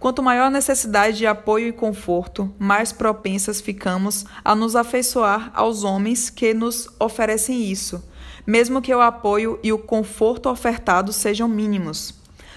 Quanto 0.00 0.22
maior 0.22 0.46
a 0.46 0.50
necessidade 0.50 1.18
de 1.18 1.26
apoio 1.26 1.68
e 1.68 1.72
conforto, 1.72 2.50
mais 2.58 2.90
propensas 2.90 3.60
ficamos 3.60 4.24
a 4.42 4.54
nos 4.54 4.74
afeiçoar 4.74 5.52
aos 5.54 5.84
homens 5.84 6.30
que 6.30 6.54
nos 6.54 6.88
oferecem 6.98 7.70
isso, 7.70 8.02
mesmo 8.46 8.80
que 8.80 8.94
o 8.94 9.02
apoio 9.02 9.60
e 9.62 9.70
o 9.74 9.78
conforto 9.78 10.48
ofertados 10.48 11.16
sejam 11.16 11.46
mínimos. 11.46 12.14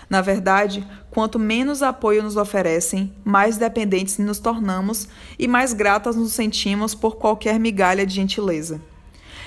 Na 0.09 0.21
verdade, 0.21 0.88
quanto 1.12 1.38
menos 1.38 1.83
apoio 1.83 2.23
nos 2.23 2.38
oferecem, 2.38 3.13
mais 3.25 3.57
dependentes 3.57 4.17
nos 4.19 4.39
tornamos 4.39 5.09
e 5.38 5.45
mais 5.45 5.73
gratas 5.73 6.15
nos 6.15 6.31
sentimos 6.31 6.95
por 6.95 7.17
qualquer 7.17 7.59
migalha 7.59 8.05
de 8.05 8.15
gentileza. 8.15 8.79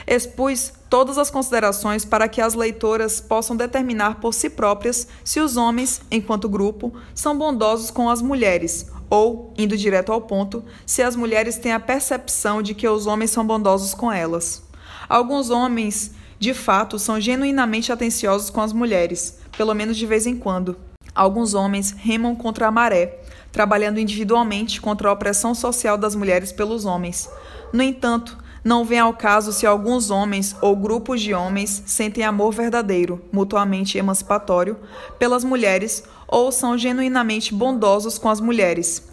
Expus 0.07 0.75
todas 0.89 1.19
as 1.19 1.31
considerações 1.31 2.05
para 2.05 2.29
que 2.29 2.41
as 2.41 2.55
leitoras 2.55 3.21
possam 3.21 3.57
determinar 3.57 4.21
por 4.21 4.33
si 4.33 4.49
próprias 4.49 5.09
se 5.25 5.41
os 5.41 5.57
homens, 5.57 6.01
enquanto 6.11 6.49
grupo, 6.49 6.93
são 7.15 7.37
bondosos 7.37 7.91
com 7.91 8.09
as 8.09 8.23
mulheres, 8.23 8.91
ou, 9.11 9.53
indo 9.57 9.77
direto 9.77 10.13
ao 10.13 10.21
ponto, 10.21 10.65
se 10.85 11.03
as 11.03 11.17
mulheres 11.17 11.57
têm 11.57 11.73
a 11.73 11.81
percepção 11.81 12.63
de 12.63 12.75
que 12.75 12.89
os 12.89 13.07
homens 13.07 13.31
são 13.31 13.47
bondosos 13.47 13.95
com 13.95 14.11
elas. 14.11 14.63
Alguns 15.09 15.51
homens, 15.51 16.13
de 16.39 16.53
fato, 16.53 16.99
são 16.99 17.21
genuinamente 17.21 17.93
atenciosos 17.93 18.51
com 18.51 18.61
as 18.61 18.73
mulheres, 18.73 19.39
pelo 19.57 19.75
menos 19.75 19.97
de 19.97 20.07
vez 20.07 20.27
em 20.27 20.37
quando. 20.37 20.77
Alguns 21.15 21.55
homens 21.55 21.93
remam 21.93 22.35
contra 22.37 22.67
a 22.67 22.71
maré, 22.71 23.21
trabalhando 23.51 23.99
individualmente 23.99 24.81
contra 24.81 25.09
a 25.09 25.13
opressão 25.13 25.55
social 25.55 25.97
das 25.97 26.15
mulheres 26.15 26.53
pelos 26.53 26.85
homens. 26.85 27.31
No 27.73 27.83
entanto, 27.83 28.37
não 28.67 28.85
vem 28.85 28.99
ao 28.99 29.15
caso 29.15 29.53
se 29.53 29.65
alguns 29.65 30.11
homens 30.11 30.57
ou 30.61 30.75
grupos 30.75 31.23
de 31.23 31.33
homens 31.33 31.85
sentem 31.87 32.25
amor 32.25 32.53
verdadeiro, 32.53 33.23
mutuamente 33.31 33.97
emancipatório, 33.97 34.77
pelas 35.21 35.45
mulheres 35.45 36.03
ou 36.27 36.51
são 36.51 36.77
genuinamente 36.77 37.55
bondosos 37.55 38.19
com 38.19 38.29
as 38.29 38.41
mulheres. 38.41 39.09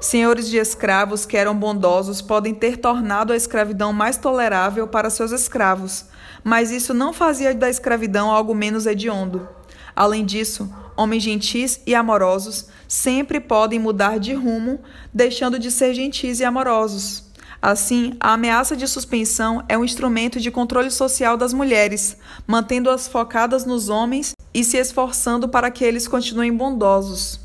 Senhores 0.00 0.48
de 0.48 0.56
escravos 0.56 1.24
que 1.24 1.36
eram 1.36 1.54
bondosos 1.54 2.20
podem 2.20 2.52
ter 2.52 2.78
tornado 2.78 3.32
a 3.32 3.36
escravidão 3.36 3.92
mais 3.92 4.16
tolerável 4.16 4.88
para 4.88 5.08
seus 5.08 5.30
escravos, 5.30 6.06
mas 6.42 6.72
isso 6.72 6.92
não 6.92 7.12
fazia 7.12 7.54
da 7.54 7.70
escravidão 7.70 8.28
algo 8.28 8.56
menos 8.56 8.86
hediondo. 8.86 9.48
Além 9.94 10.24
disso, 10.24 10.68
homens 10.96 11.22
gentis 11.22 11.80
e 11.86 11.94
amorosos 11.94 12.66
sempre 12.88 13.38
podem 13.38 13.78
mudar 13.78 14.18
de 14.18 14.34
rumo, 14.34 14.80
deixando 15.14 15.60
de 15.60 15.70
ser 15.70 15.94
gentis 15.94 16.40
e 16.40 16.44
amorosos. 16.44 17.25
Assim, 17.68 18.12
a 18.20 18.34
ameaça 18.34 18.76
de 18.76 18.86
suspensão 18.86 19.60
é 19.68 19.76
um 19.76 19.84
instrumento 19.84 20.38
de 20.38 20.52
controle 20.52 20.88
social 20.88 21.36
das 21.36 21.52
mulheres, 21.52 22.16
mantendo-as 22.46 23.08
focadas 23.08 23.66
nos 23.66 23.88
homens 23.88 24.34
e 24.54 24.62
se 24.62 24.76
esforçando 24.76 25.48
para 25.48 25.68
que 25.68 25.84
eles 25.84 26.06
continuem 26.06 26.56
bondosos. 26.56 27.40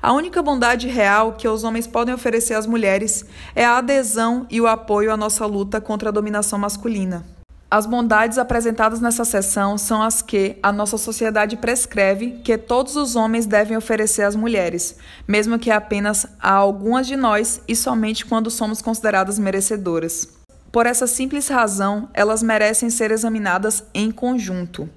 A 0.00 0.14
única 0.14 0.42
bondade 0.42 0.88
real 0.88 1.34
que 1.34 1.46
os 1.46 1.64
homens 1.64 1.86
podem 1.86 2.14
oferecer 2.14 2.54
às 2.54 2.64
mulheres 2.64 3.26
é 3.54 3.62
a 3.62 3.76
adesão 3.76 4.46
e 4.48 4.58
o 4.58 4.66
apoio 4.66 5.12
à 5.12 5.18
nossa 5.18 5.44
luta 5.44 5.82
contra 5.82 6.08
a 6.08 6.12
dominação 6.12 6.58
masculina. 6.58 7.26
As 7.70 7.84
bondades 7.84 8.38
apresentadas 8.38 8.98
nessa 8.98 9.26
sessão 9.26 9.76
são 9.76 10.02
as 10.02 10.22
que 10.22 10.56
a 10.62 10.72
nossa 10.72 10.96
sociedade 10.96 11.54
prescreve 11.54 12.40
que 12.42 12.56
todos 12.56 12.96
os 12.96 13.14
homens 13.14 13.44
devem 13.44 13.76
oferecer 13.76 14.22
às 14.22 14.34
mulheres, 14.34 14.96
mesmo 15.26 15.58
que 15.58 15.70
apenas 15.70 16.26
a 16.40 16.50
algumas 16.50 17.06
de 17.06 17.14
nós 17.14 17.60
e 17.68 17.76
somente 17.76 18.24
quando 18.24 18.50
somos 18.50 18.80
consideradas 18.80 19.38
merecedoras. 19.38 20.38
Por 20.72 20.86
essa 20.86 21.06
simples 21.06 21.48
razão, 21.48 22.08
elas 22.14 22.42
merecem 22.42 22.88
ser 22.88 23.10
examinadas 23.10 23.84
em 23.92 24.10
conjunto. 24.10 24.88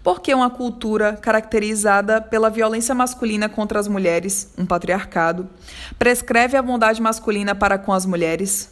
Porque 0.00 0.32
uma 0.32 0.48
cultura 0.48 1.14
caracterizada 1.14 2.20
pela 2.20 2.48
violência 2.48 2.94
masculina 2.94 3.48
contra 3.48 3.80
as 3.80 3.88
mulheres, 3.88 4.52
um 4.56 4.64
patriarcado, 4.64 5.48
prescreve 5.98 6.56
a 6.56 6.62
bondade 6.62 7.02
masculina 7.02 7.52
para 7.52 7.78
com 7.78 7.92
as 7.92 8.06
mulheres, 8.06 8.70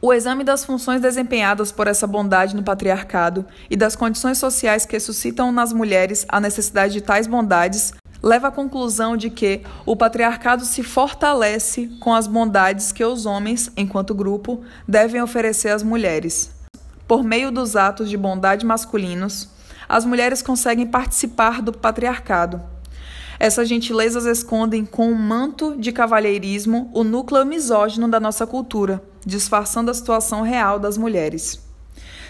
o 0.00 0.12
exame 0.12 0.44
das 0.44 0.64
funções 0.64 1.00
desempenhadas 1.00 1.72
por 1.72 1.88
essa 1.88 2.06
bondade 2.06 2.54
no 2.54 2.62
patriarcado 2.62 3.44
e 3.68 3.76
das 3.76 3.96
condições 3.96 4.38
sociais 4.38 4.86
que 4.86 4.98
suscitam 5.00 5.50
nas 5.50 5.72
mulheres 5.72 6.24
a 6.28 6.40
necessidade 6.40 6.92
de 6.92 7.00
tais 7.00 7.26
bondades 7.26 7.92
leva 8.22 8.48
à 8.48 8.50
conclusão 8.50 9.16
de 9.16 9.30
que 9.30 9.62
o 9.84 9.96
patriarcado 9.96 10.64
se 10.64 10.82
fortalece 10.82 11.88
com 12.00 12.14
as 12.14 12.26
bondades 12.26 12.92
que 12.92 13.04
os 13.04 13.26
homens, 13.26 13.70
enquanto 13.76 14.14
grupo, 14.14 14.62
devem 14.86 15.22
oferecer 15.22 15.70
às 15.70 15.82
mulheres. 15.82 16.50
Por 17.06 17.24
meio 17.24 17.50
dos 17.50 17.74
atos 17.76 18.10
de 18.10 18.16
bondade 18.16 18.66
masculinos, 18.66 19.48
as 19.88 20.04
mulheres 20.04 20.42
conseguem 20.42 20.86
participar 20.86 21.62
do 21.62 21.72
patriarcado. 21.72 22.60
Essas 23.40 23.68
gentilezas 23.68 24.26
escondem 24.26 24.84
com 24.84 25.08
um 25.08 25.14
manto 25.14 25.76
de 25.76 25.92
cavalheirismo 25.92 26.90
o 26.92 27.04
núcleo 27.04 27.46
misógino 27.46 28.08
da 28.08 28.18
nossa 28.18 28.46
cultura 28.46 29.00
disfarçando 29.28 29.90
a 29.90 29.94
situação 29.94 30.42
real 30.42 30.78
das 30.78 30.96
mulheres. 30.96 31.60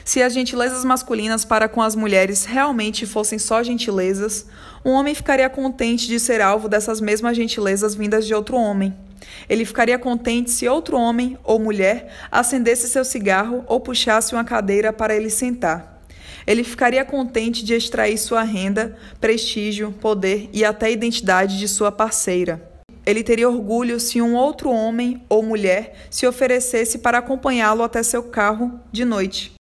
Se 0.05 0.21
as 0.23 0.33
gentilezas 0.33 0.85
masculinas 0.85 1.45
para 1.45 1.69
com 1.69 1.81
as 1.81 1.95
mulheres 1.95 2.45
realmente 2.45 3.07
fossem 3.07 3.38
só 3.38 3.62
gentilezas, 3.62 4.47
um 4.85 4.90
homem 4.90 5.14
ficaria 5.14 5.49
contente 5.49 6.09
de 6.09 6.19
ser 6.19 6.40
alvo 6.40 6.69
dessas 6.69 7.00
mesmas 7.00 7.37
gentilezas 7.37 7.95
vindas 7.95 8.26
de 8.26 8.35
outro 8.35 8.57
homem. 8.57 8.95
Ele 9.49 9.64
ficaria 9.64 9.99
contente 9.99 10.50
se 10.50 10.67
outro 10.67 10.97
homem 10.97 11.38
ou 11.45 11.59
mulher 11.59 12.12
acendesse 12.33 12.88
seu 12.88 13.05
cigarro 13.05 13.64
ou 13.67 13.81
puxasse 13.81 14.35
uma 14.35 14.45
cadeira 14.45 14.93
para 14.93 15.14
ele 15.14 15.31
sentar. 15.31 16.02
Ele 16.47 16.64
ficaria 16.64 17.05
contente 17.05 17.64
de 17.64 17.75
extrair 17.75 18.19
sua 18.19 18.43
renda, 18.43 18.97
prestígio, 19.21 19.93
poder 19.93 20.49
e 20.52 20.64
até 20.64 20.90
identidade 20.90 21.59
de 21.59 21.69
sua 21.69 21.93
parceira. 21.93 22.68
Ele 23.09 23.23
teria 23.23 23.49
orgulho 23.49 23.99
se 23.99 24.21
um 24.21 24.35
outro 24.35 24.69
homem 24.69 25.25
ou 25.31 25.43
mulher 25.43 25.95
se 26.11 26.27
oferecesse 26.27 26.99
para 26.99 27.17
acompanhá-lo 27.17 27.83
até 27.83 28.03
seu 28.03 28.25
carro 28.25 28.79
de 28.93 29.03
noite. 29.03 29.55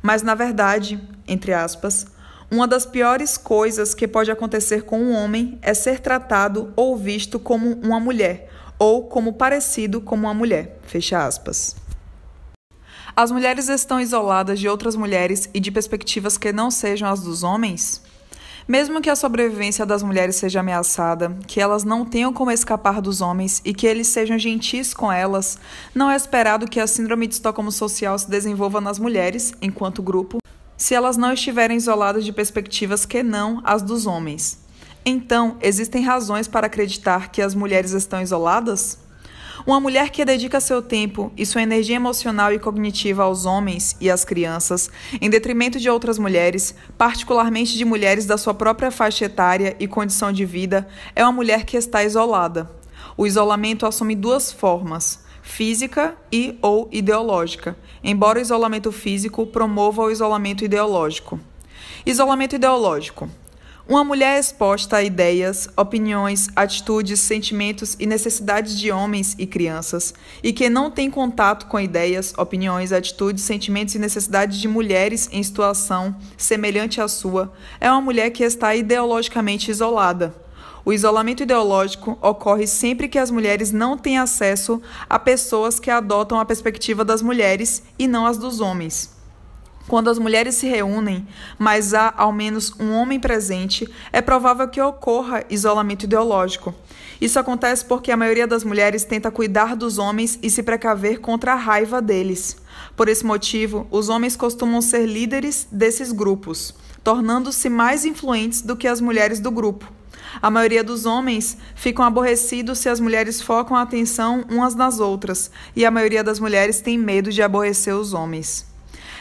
Mas, 0.00 0.22
na 0.22 0.36
verdade, 0.36 1.02
entre 1.26 1.52
aspas, 1.52 2.06
uma 2.48 2.64
das 2.64 2.86
piores 2.86 3.36
coisas 3.36 3.92
que 3.92 4.06
pode 4.06 4.30
acontecer 4.30 4.84
com 4.84 5.00
um 5.00 5.12
homem 5.12 5.58
é 5.62 5.74
ser 5.74 5.98
tratado 5.98 6.72
ou 6.76 6.96
visto 6.96 7.40
como 7.40 7.72
uma 7.82 7.98
mulher, 7.98 8.48
ou 8.78 9.08
como 9.08 9.32
parecido 9.32 10.00
com 10.00 10.14
uma 10.14 10.32
mulher. 10.32 10.78
Fecha 10.86 11.26
aspas. 11.26 11.74
As 13.16 13.32
mulheres 13.32 13.68
estão 13.68 14.00
isoladas 14.00 14.60
de 14.60 14.68
outras 14.68 14.94
mulheres 14.94 15.50
e 15.52 15.58
de 15.58 15.72
perspectivas 15.72 16.38
que 16.38 16.52
não 16.52 16.70
sejam 16.70 17.08
as 17.08 17.20
dos 17.20 17.42
homens? 17.42 18.00
Mesmo 18.68 19.00
que 19.00 19.08
a 19.08 19.14
sobrevivência 19.14 19.86
das 19.86 20.02
mulheres 20.02 20.34
seja 20.34 20.58
ameaçada, 20.58 21.36
que 21.46 21.60
elas 21.60 21.84
não 21.84 22.04
tenham 22.04 22.32
como 22.32 22.50
escapar 22.50 23.00
dos 23.00 23.20
homens 23.20 23.62
e 23.64 23.72
que 23.72 23.86
eles 23.86 24.08
sejam 24.08 24.36
gentis 24.36 24.92
com 24.92 25.10
elas, 25.10 25.56
não 25.94 26.10
é 26.10 26.16
esperado 26.16 26.66
que 26.66 26.80
a 26.80 26.86
síndrome 26.88 27.28
de 27.28 27.34
Estocolmo 27.34 27.70
social 27.70 28.18
se 28.18 28.28
desenvolva 28.28 28.80
nas 28.80 28.98
mulheres, 28.98 29.54
enquanto 29.62 30.02
grupo, 30.02 30.38
se 30.76 30.96
elas 30.96 31.16
não 31.16 31.32
estiverem 31.32 31.76
isoladas 31.76 32.24
de 32.24 32.32
perspectivas 32.32 33.06
que 33.06 33.22
não 33.22 33.62
as 33.62 33.82
dos 33.82 34.04
homens. 34.04 34.58
Então, 35.04 35.56
existem 35.62 36.02
razões 36.02 36.48
para 36.48 36.66
acreditar 36.66 37.30
que 37.30 37.40
as 37.40 37.54
mulheres 37.54 37.92
estão 37.92 38.20
isoladas? 38.20 38.98
Uma 39.66 39.80
mulher 39.80 40.10
que 40.10 40.24
dedica 40.24 40.60
seu 40.60 40.80
tempo 40.80 41.32
e 41.36 41.44
sua 41.44 41.60
energia 41.60 41.96
emocional 41.96 42.52
e 42.52 42.58
cognitiva 42.58 43.24
aos 43.24 43.44
homens 43.46 43.96
e 44.00 44.08
às 44.08 44.24
crianças, 44.24 44.88
em 45.20 45.28
detrimento 45.28 45.80
de 45.80 45.90
outras 45.90 46.20
mulheres, 46.20 46.72
particularmente 46.96 47.76
de 47.76 47.84
mulheres 47.84 48.26
da 48.26 48.38
sua 48.38 48.54
própria 48.54 48.92
faixa 48.92 49.24
etária 49.24 49.74
e 49.80 49.88
condição 49.88 50.30
de 50.30 50.44
vida, 50.44 50.86
é 51.16 51.24
uma 51.24 51.32
mulher 51.32 51.64
que 51.64 51.76
está 51.76 52.04
isolada. 52.04 52.70
O 53.16 53.26
isolamento 53.26 53.86
assume 53.86 54.14
duas 54.14 54.52
formas: 54.52 55.24
física 55.42 56.16
e 56.30 56.56
ou 56.62 56.88
ideológica, 56.92 57.76
embora 58.04 58.38
o 58.38 58.42
isolamento 58.42 58.92
físico 58.92 59.44
promova 59.48 60.02
o 60.02 60.12
isolamento 60.12 60.64
ideológico. 60.64 61.40
Isolamento 62.06 62.54
ideológico 62.54 63.28
uma 63.88 64.02
mulher 64.02 64.40
exposta 64.40 64.96
a 64.96 65.02
ideias, 65.02 65.68
opiniões, 65.76 66.48
atitudes, 66.56 67.20
sentimentos 67.20 67.96
e 68.00 68.06
necessidades 68.06 68.76
de 68.76 68.90
homens 68.90 69.36
e 69.38 69.46
crianças, 69.46 70.12
e 70.42 70.52
que 70.52 70.68
não 70.68 70.90
tem 70.90 71.08
contato 71.08 71.66
com 71.66 71.78
ideias, 71.78 72.34
opiniões, 72.36 72.92
atitudes, 72.92 73.44
sentimentos 73.44 73.94
e 73.94 73.98
necessidades 74.00 74.58
de 74.58 74.66
mulheres 74.66 75.28
em 75.30 75.40
situação 75.40 76.16
semelhante 76.36 77.00
à 77.00 77.06
sua, 77.06 77.52
é 77.80 77.88
uma 77.88 78.00
mulher 78.00 78.30
que 78.30 78.42
está 78.42 78.74
ideologicamente 78.74 79.70
isolada. 79.70 80.34
O 80.84 80.92
isolamento 80.92 81.44
ideológico 81.44 82.18
ocorre 82.20 82.66
sempre 82.66 83.08
que 83.08 83.18
as 83.18 83.30
mulheres 83.30 83.70
não 83.70 83.96
têm 83.96 84.18
acesso 84.18 84.82
a 85.08 85.16
pessoas 85.18 85.78
que 85.78 85.90
adotam 85.90 86.40
a 86.40 86.44
perspectiva 86.44 87.04
das 87.04 87.22
mulheres 87.22 87.84
e 87.96 88.08
não 88.08 88.26
as 88.26 88.36
dos 88.36 88.60
homens. 88.60 89.15
Quando 89.88 90.10
as 90.10 90.18
mulheres 90.18 90.56
se 90.56 90.66
reúnem, 90.66 91.26
mas 91.58 91.94
há 91.94 92.12
ao 92.16 92.32
menos 92.32 92.72
um 92.80 92.92
homem 92.92 93.20
presente, 93.20 93.88
é 94.12 94.20
provável 94.20 94.66
que 94.68 94.80
ocorra 94.80 95.44
isolamento 95.48 96.04
ideológico. 96.04 96.74
Isso 97.20 97.38
acontece 97.38 97.84
porque 97.84 98.10
a 98.10 98.16
maioria 98.16 98.48
das 98.48 98.64
mulheres 98.64 99.04
tenta 99.04 99.30
cuidar 99.30 99.76
dos 99.76 99.96
homens 99.96 100.38
e 100.42 100.50
se 100.50 100.62
precaver 100.62 101.20
contra 101.20 101.52
a 101.52 101.56
raiva 101.56 102.02
deles. 102.02 102.56
Por 102.96 103.08
esse 103.08 103.24
motivo, 103.24 103.86
os 103.90 104.08
homens 104.08 104.34
costumam 104.34 104.82
ser 104.82 105.06
líderes 105.06 105.68
desses 105.70 106.10
grupos, 106.10 106.74
tornando-se 107.04 107.68
mais 107.68 108.04
influentes 108.04 108.62
do 108.62 108.76
que 108.76 108.88
as 108.88 109.00
mulheres 109.00 109.38
do 109.38 109.52
grupo. 109.52 109.90
A 110.42 110.50
maioria 110.50 110.82
dos 110.82 111.06
homens 111.06 111.56
ficam 111.76 112.04
aborrecidos 112.04 112.80
se 112.80 112.88
as 112.88 112.98
mulheres 112.98 113.40
focam 113.40 113.76
a 113.76 113.82
atenção 113.82 114.44
umas 114.50 114.74
nas 114.74 114.98
outras, 114.98 115.50
e 115.76 115.86
a 115.86 115.90
maioria 115.92 116.24
das 116.24 116.40
mulheres 116.40 116.80
tem 116.80 116.98
medo 116.98 117.30
de 117.30 117.40
aborrecer 117.40 117.94
os 117.94 118.12
homens. 118.12 118.75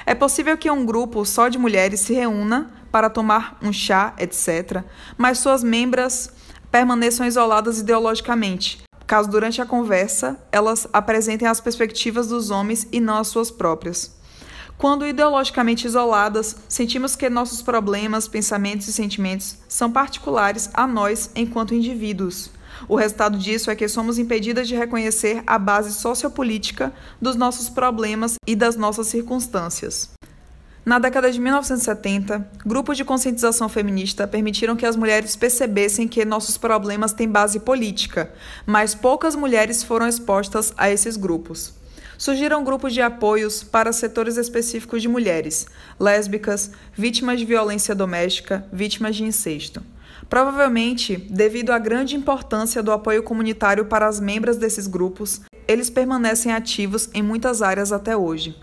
É 0.06 0.13
possível 0.13 0.58
que 0.58 0.70
um 0.70 0.86
grupo 0.86 1.26
só 1.26 1.50
de 1.50 1.58
mulheres 1.58 2.02
se 2.02 2.13
reúna 2.13 2.72
para 2.91 3.10
tomar 3.10 3.58
um 3.62 3.74
chá, 3.74 4.13
etc., 4.20 4.84
mas 5.18 5.39
suas 5.39 5.63
membras 5.63 6.32
permaneçam 6.72 7.26
isoladas 7.26 7.80
ideologicamente, 7.80 8.84
caso 9.08 9.30
durante 9.30 9.62
a 9.62 9.65
conversa 9.65 10.39
elas 10.52 10.88
apresentem 10.94 11.48
as 11.48 11.60
perspectivas 11.60 12.28
dos 12.28 12.52
homens 12.52 12.88
e 12.91 13.00
não 13.00 13.18
as 13.18 13.30
suas 13.30 13.50
próprias. 13.50 14.15
Quando 14.78 15.08
ideologicamente 15.08 15.88
isoladas, 15.88 16.56
sentimos 16.68 17.15
que 17.15 17.30
nossos 17.30 17.62
problemas, 17.62 18.28
pensamentos 18.28 18.88
e 18.88 18.94
sentimentos 18.94 19.58
são 19.70 19.91
particulares 19.91 20.70
a 20.74 20.86
nós 20.86 21.32
enquanto 21.34 21.74
indivíduos. 21.74 22.52
O 22.88 22.96
resultado 22.96 23.38
disso 23.38 23.72
é 23.72 23.76
que 23.76 23.88
somos 23.88 24.20
impedidas 24.20 24.68
de 24.68 24.76
reconhecer 24.76 25.44
a 25.48 25.58
base 25.58 25.94
sociopolítica 25.94 26.94
dos 27.22 27.36
nossos 27.36 27.70
problemas 27.70 28.36
e 28.46 28.56
das 28.56 28.76
nossas 28.76 29.08
circunstâncias. 29.08 30.10
Na 30.86 31.00
década 31.00 31.32
de 31.32 31.42
1970, 31.42 32.48
grupos 32.64 32.96
de 32.96 33.04
conscientização 33.04 33.68
feminista 33.68 34.28
permitiram 34.28 34.76
que 34.76 34.86
as 34.86 34.96
mulheres 34.96 35.36
percebessem 35.36 36.08
que 36.08 36.24
nossos 36.24 36.60
problemas 36.60 37.12
têm 37.12 37.28
base 37.28 37.60
política, 37.60 38.32
mas 38.68 38.94
poucas 38.94 39.36
mulheres 39.36 39.82
foram 39.82 40.08
expostas 40.08 40.72
a 40.78 40.88
esses 40.88 41.18
grupos. 41.18 41.74
Surgiram 42.20 42.64
grupos 42.64 42.94
de 42.94 43.02
apoios 43.02 43.64
para 43.64 43.92
setores 43.92 44.38
específicos 44.38 45.02
de 45.02 45.08
mulheres, 45.08 45.66
lésbicas, 46.00 46.70
vítimas 46.94 47.40
de 47.40 47.46
violência 47.46 47.96
doméstica, 47.96 48.64
vítimas 48.72 49.16
de 49.16 49.24
incesto. 49.24 49.82
Provavelmente, 50.30 51.16
devido 51.30 51.72
à 51.72 51.80
grande 51.80 52.16
importância 52.16 52.82
do 52.82 52.92
apoio 52.92 53.24
comunitário 53.24 53.86
para 53.86 54.08
as 54.08 54.20
membros 54.20 54.58
desses 54.58 54.88
grupos, 54.88 55.42
eles 55.68 55.90
permanecem 55.90 56.52
ativos 56.52 57.10
em 57.14 57.22
muitas 57.22 57.62
áreas 57.62 57.92
até 57.92 58.18
hoje. 58.18 58.56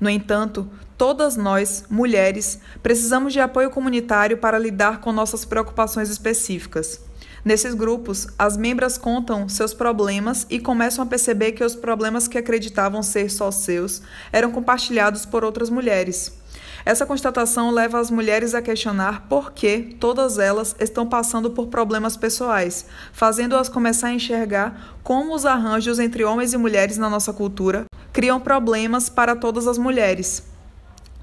No 0.00 0.10
entanto, 0.10 0.68
todas 0.98 1.36
nós, 1.36 1.84
mulheres, 1.88 2.60
precisamos 2.82 3.32
de 3.32 3.40
apoio 3.40 3.70
comunitário 3.70 4.36
para 4.36 4.58
lidar 4.58 5.00
com 5.00 5.12
nossas 5.12 5.44
preocupações 5.44 6.10
específicas. 6.10 7.00
Nesses 7.44 7.74
grupos, 7.74 8.26
as 8.36 8.56
membras 8.56 8.98
contam 8.98 9.48
seus 9.48 9.72
problemas 9.72 10.46
e 10.50 10.58
começam 10.58 11.04
a 11.04 11.06
perceber 11.06 11.52
que 11.52 11.62
os 11.62 11.76
problemas 11.76 12.26
que 12.26 12.36
acreditavam 12.36 13.04
ser 13.04 13.30
só 13.30 13.52
seus 13.52 14.02
eram 14.32 14.50
compartilhados 14.50 15.24
por 15.24 15.44
outras 15.44 15.70
mulheres. 15.70 16.32
Essa 16.86 17.04
constatação 17.04 17.72
leva 17.72 17.98
as 17.98 18.12
mulheres 18.12 18.54
a 18.54 18.62
questionar 18.62 19.26
por 19.28 19.50
que 19.50 19.96
todas 19.98 20.38
elas 20.38 20.76
estão 20.78 21.04
passando 21.04 21.50
por 21.50 21.66
problemas 21.66 22.16
pessoais, 22.16 22.86
fazendo-as 23.12 23.68
começar 23.68 24.06
a 24.06 24.12
enxergar 24.12 24.96
como 25.02 25.34
os 25.34 25.44
arranjos 25.44 25.98
entre 25.98 26.22
homens 26.22 26.52
e 26.52 26.56
mulheres 26.56 26.96
na 26.96 27.10
nossa 27.10 27.32
cultura 27.32 27.86
criam 28.12 28.38
problemas 28.38 29.08
para 29.08 29.34
todas 29.34 29.66
as 29.66 29.78
mulheres. 29.78 30.44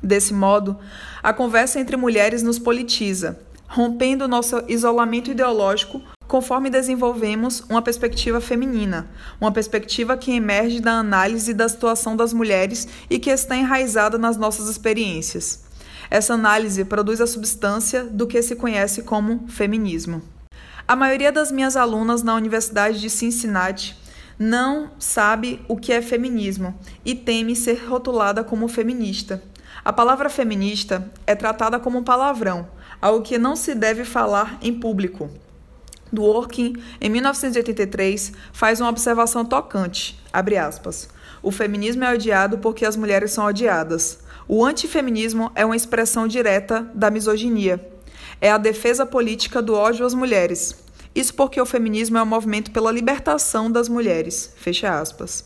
Desse 0.04 0.34
modo, 0.34 0.78
a 1.24 1.32
conversa 1.32 1.80
entre 1.80 1.96
mulheres 1.96 2.44
nos 2.44 2.60
politiza, 2.60 3.40
rompendo 3.66 4.28
nosso 4.28 4.62
isolamento 4.68 5.32
ideológico 5.32 6.02
conforme 6.28 6.70
desenvolvemos 6.70 7.64
uma 7.70 7.82
perspectiva 7.82 8.42
feminina, 8.42 9.08
uma 9.40 9.52
perspectiva 9.52 10.18
que 10.18 10.32
emerge 10.32 10.80
da 10.80 10.94
análise 10.94 11.54
da 11.54 11.68
situação 11.70 12.16
das 12.16 12.34
mulheres 12.34 12.88
e 13.10 13.20
que 13.20 13.30
está 13.30 13.56
enraizada 13.56 14.18
nas 14.18 14.38
nossas 14.38 14.68
experiências. 14.70 15.64
Essa 16.10 16.34
análise 16.34 16.86
produz 16.86 17.22
a 17.22 17.28
substância 17.28 18.04
do 18.04 18.28
que 18.28 18.42
se 18.42 18.56
conhece 18.56 19.04
como 19.04 19.48
feminismo. 19.48 20.22
A 20.88 20.96
maioria 20.96 21.32
das 21.32 21.52
minhas 21.52 21.76
alunas 21.76 22.24
na 22.24 22.36
Universidade 22.36 23.00
de 23.00 23.10
Cincinnati 23.10 23.98
não 24.38 24.92
sabe 25.00 25.62
o 25.68 25.78
que 25.78 25.94
é 25.94 26.02
feminismo 26.02 26.78
e 27.06 27.16
teme 27.16 27.56
ser 27.56 27.86
rotulada 27.88 28.44
como 28.44 28.68
feminista. 28.68 29.42
A 29.86 29.92
palavra 29.92 30.30
feminista 30.30 31.10
é 31.26 31.36
tratada 31.36 31.80
como 31.80 32.00
um 32.00 32.04
palavrão, 32.04 32.68
algo 33.02 33.24
que 33.24 33.38
não 33.38 33.56
se 33.56 33.76
deve 33.76 34.04
falar 34.04 34.58
em 34.62 34.74
público. 34.74 35.30
Dworkin, 36.14 36.76
em 37.02 37.10
1983, 37.10 38.32
faz 38.54 38.80
uma 38.80 38.90
observação 38.90 39.44
tocante, 39.44 40.20
aspas, 40.32 41.10
O 41.42 41.52
feminismo 41.52 42.04
é 42.04 42.14
odiado 42.14 42.60
porque 42.60 42.86
as 42.86 42.96
mulheres 42.96 43.32
são 43.32 43.46
odiadas. 43.46 44.20
O 44.48 44.64
antifeminismo 44.64 45.52
é 45.56 45.66
uma 45.66 45.76
expressão 45.76 46.28
direta 46.28 46.88
da 46.94 47.10
misoginia. 47.10 47.84
É 48.40 48.52
a 48.52 48.58
defesa 48.58 49.06
política 49.06 49.62
do 49.62 49.74
ódio 49.74 50.06
às 50.06 50.14
mulheres. 50.14 50.76
Isso 51.16 51.34
porque 51.34 51.60
o 51.60 51.66
feminismo 51.66 52.18
é 52.18 52.24
um 52.24 52.28
movimento 52.28 52.72
pela 52.72 52.92
libertação 52.92 53.72
das 53.72 53.90
mulheres. 53.90 54.54
Fecha 54.56 55.00
aspas. 55.00 55.46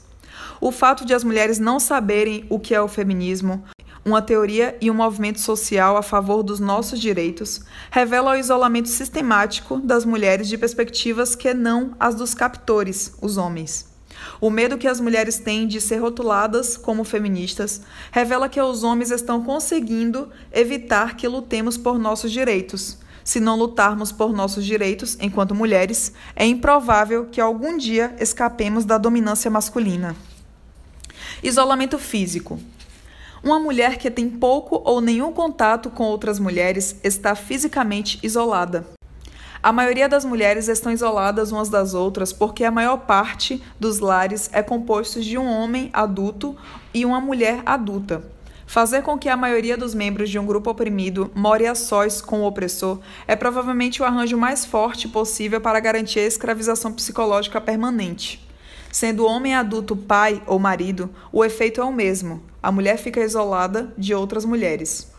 O 0.60 0.72
fato 0.72 1.06
de 1.06 1.14
as 1.14 1.24
mulheres 1.24 1.60
não 1.60 1.80
saberem 1.80 2.46
o 2.50 2.60
que 2.60 2.74
é 2.74 2.82
o 2.82 2.88
feminismo, 2.88 3.64
uma 4.08 4.22
teoria 4.22 4.78
e 4.80 4.90
um 4.90 4.94
movimento 4.94 5.42
social 5.42 5.98
a 5.98 6.02
favor 6.02 6.42
dos 6.42 6.62
nossos 6.62 6.98
direitos, 6.98 7.62
revela 7.92 8.32
o 8.32 8.36
isolamento 8.36 8.88
sistemático 8.88 9.80
das 9.80 10.06
mulheres 10.06 10.48
de 10.48 10.58
perspectivas 10.58 11.36
que 11.36 11.54
não 11.54 11.94
as 12.00 12.16
dos 12.16 12.34
captores, 12.34 13.14
os 13.22 13.36
homens. 13.36 13.86
O 14.40 14.50
medo 14.50 14.78
que 14.78 14.88
as 14.88 15.02
mulheres 15.02 15.40
têm 15.40 15.68
de 15.68 15.82
ser 15.82 15.98
rotuladas 15.98 16.78
como 16.78 17.04
feministas 17.04 17.82
revela 18.10 18.48
que 18.48 18.62
os 18.62 18.82
homens 18.82 19.12
estão 19.12 19.44
conseguindo 19.44 20.30
evitar 20.54 21.18
que 21.18 21.28
lutemos 21.28 21.78
por 21.78 22.00
nossos 22.00 22.32
direitos. 22.32 22.98
Se 23.26 23.42
não 23.42 23.58
lutarmos 23.58 24.14
por 24.14 24.32
nossos 24.32 24.66
direitos 24.66 25.18
enquanto 25.20 25.54
mulheres, 25.54 26.14
é 26.34 26.46
improvável 26.46 27.26
que 27.26 27.42
algum 27.42 27.78
dia 27.78 28.16
escapemos 28.22 28.86
da 28.86 28.98
dominância 28.98 29.52
masculina. 29.52 30.16
Isolamento 31.44 32.00
físico. 32.00 32.58
Uma 33.44 33.60
mulher 33.60 33.98
que 33.98 34.10
tem 34.10 34.30
pouco 34.30 34.82
ou 34.84 35.00
nenhum 35.00 35.32
contato 35.32 35.90
com 35.90 36.04
outras 36.04 36.40
mulheres 36.40 37.00
está 37.04 37.36
fisicamente 37.36 38.20
isolada. 38.24 38.86
A 39.62 39.72
maioria 39.72 40.08
das 40.10 40.26
mulheres 40.26 40.68
estão 40.68 40.92
isoladas 40.92 41.52
umas 41.52 41.70
das 41.70 41.94
outras 41.94 42.32
porque 42.34 42.64
a 42.64 42.72
maior 42.72 42.98
parte 42.98 43.62
dos 43.80 44.00
lares 44.00 44.50
é 44.54 44.64
composto 44.64 45.22
de 45.22 45.38
um 45.38 45.48
homem 45.48 45.90
adulto 45.94 46.56
e 46.94 47.06
uma 47.06 47.20
mulher 47.20 47.62
adulta. 47.66 48.24
Fazer 48.66 49.02
com 49.02 49.18
que 49.18 49.30
a 49.30 49.38
maioria 49.38 49.78
dos 49.78 49.96
membros 49.96 50.30
de 50.30 50.38
um 50.38 50.46
grupo 50.46 50.70
oprimido 50.70 51.32
more 51.34 51.66
a 51.66 51.74
sós 51.74 52.22
com 52.22 52.42
o 52.42 52.46
opressor 52.46 53.00
é 53.28 53.36
provavelmente 53.36 54.02
o 54.02 54.06
arranjo 54.06 54.38
mais 54.38 54.66
forte 54.66 55.08
possível 55.08 55.62
para 55.62 55.80
garantir 55.80 56.20
a 56.20 56.26
escravização 56.26 56.92
psicológica 56.92 57.62
permanente. 57.62 58.46
Sendo 58.92 59.24
o 59.24 59.28
homem 59.28 59.54
adulto 59.54 59.96
pai 59.96 60.42
ou 60.46 60.60
marido, 60.60 61.10
o 61.32 61.46
efeito 61.46 61.80
é 61.80 61.84
o 61.84 61.94
mesmo: 61.94 62.42
a 62.62 62.72
mulher 62.72 62.98
fica 62.98 63.24
isolada 63.24 63.94
de 63.98 64.14
outras 64.14 64.46
mulheres. 64.46 65.12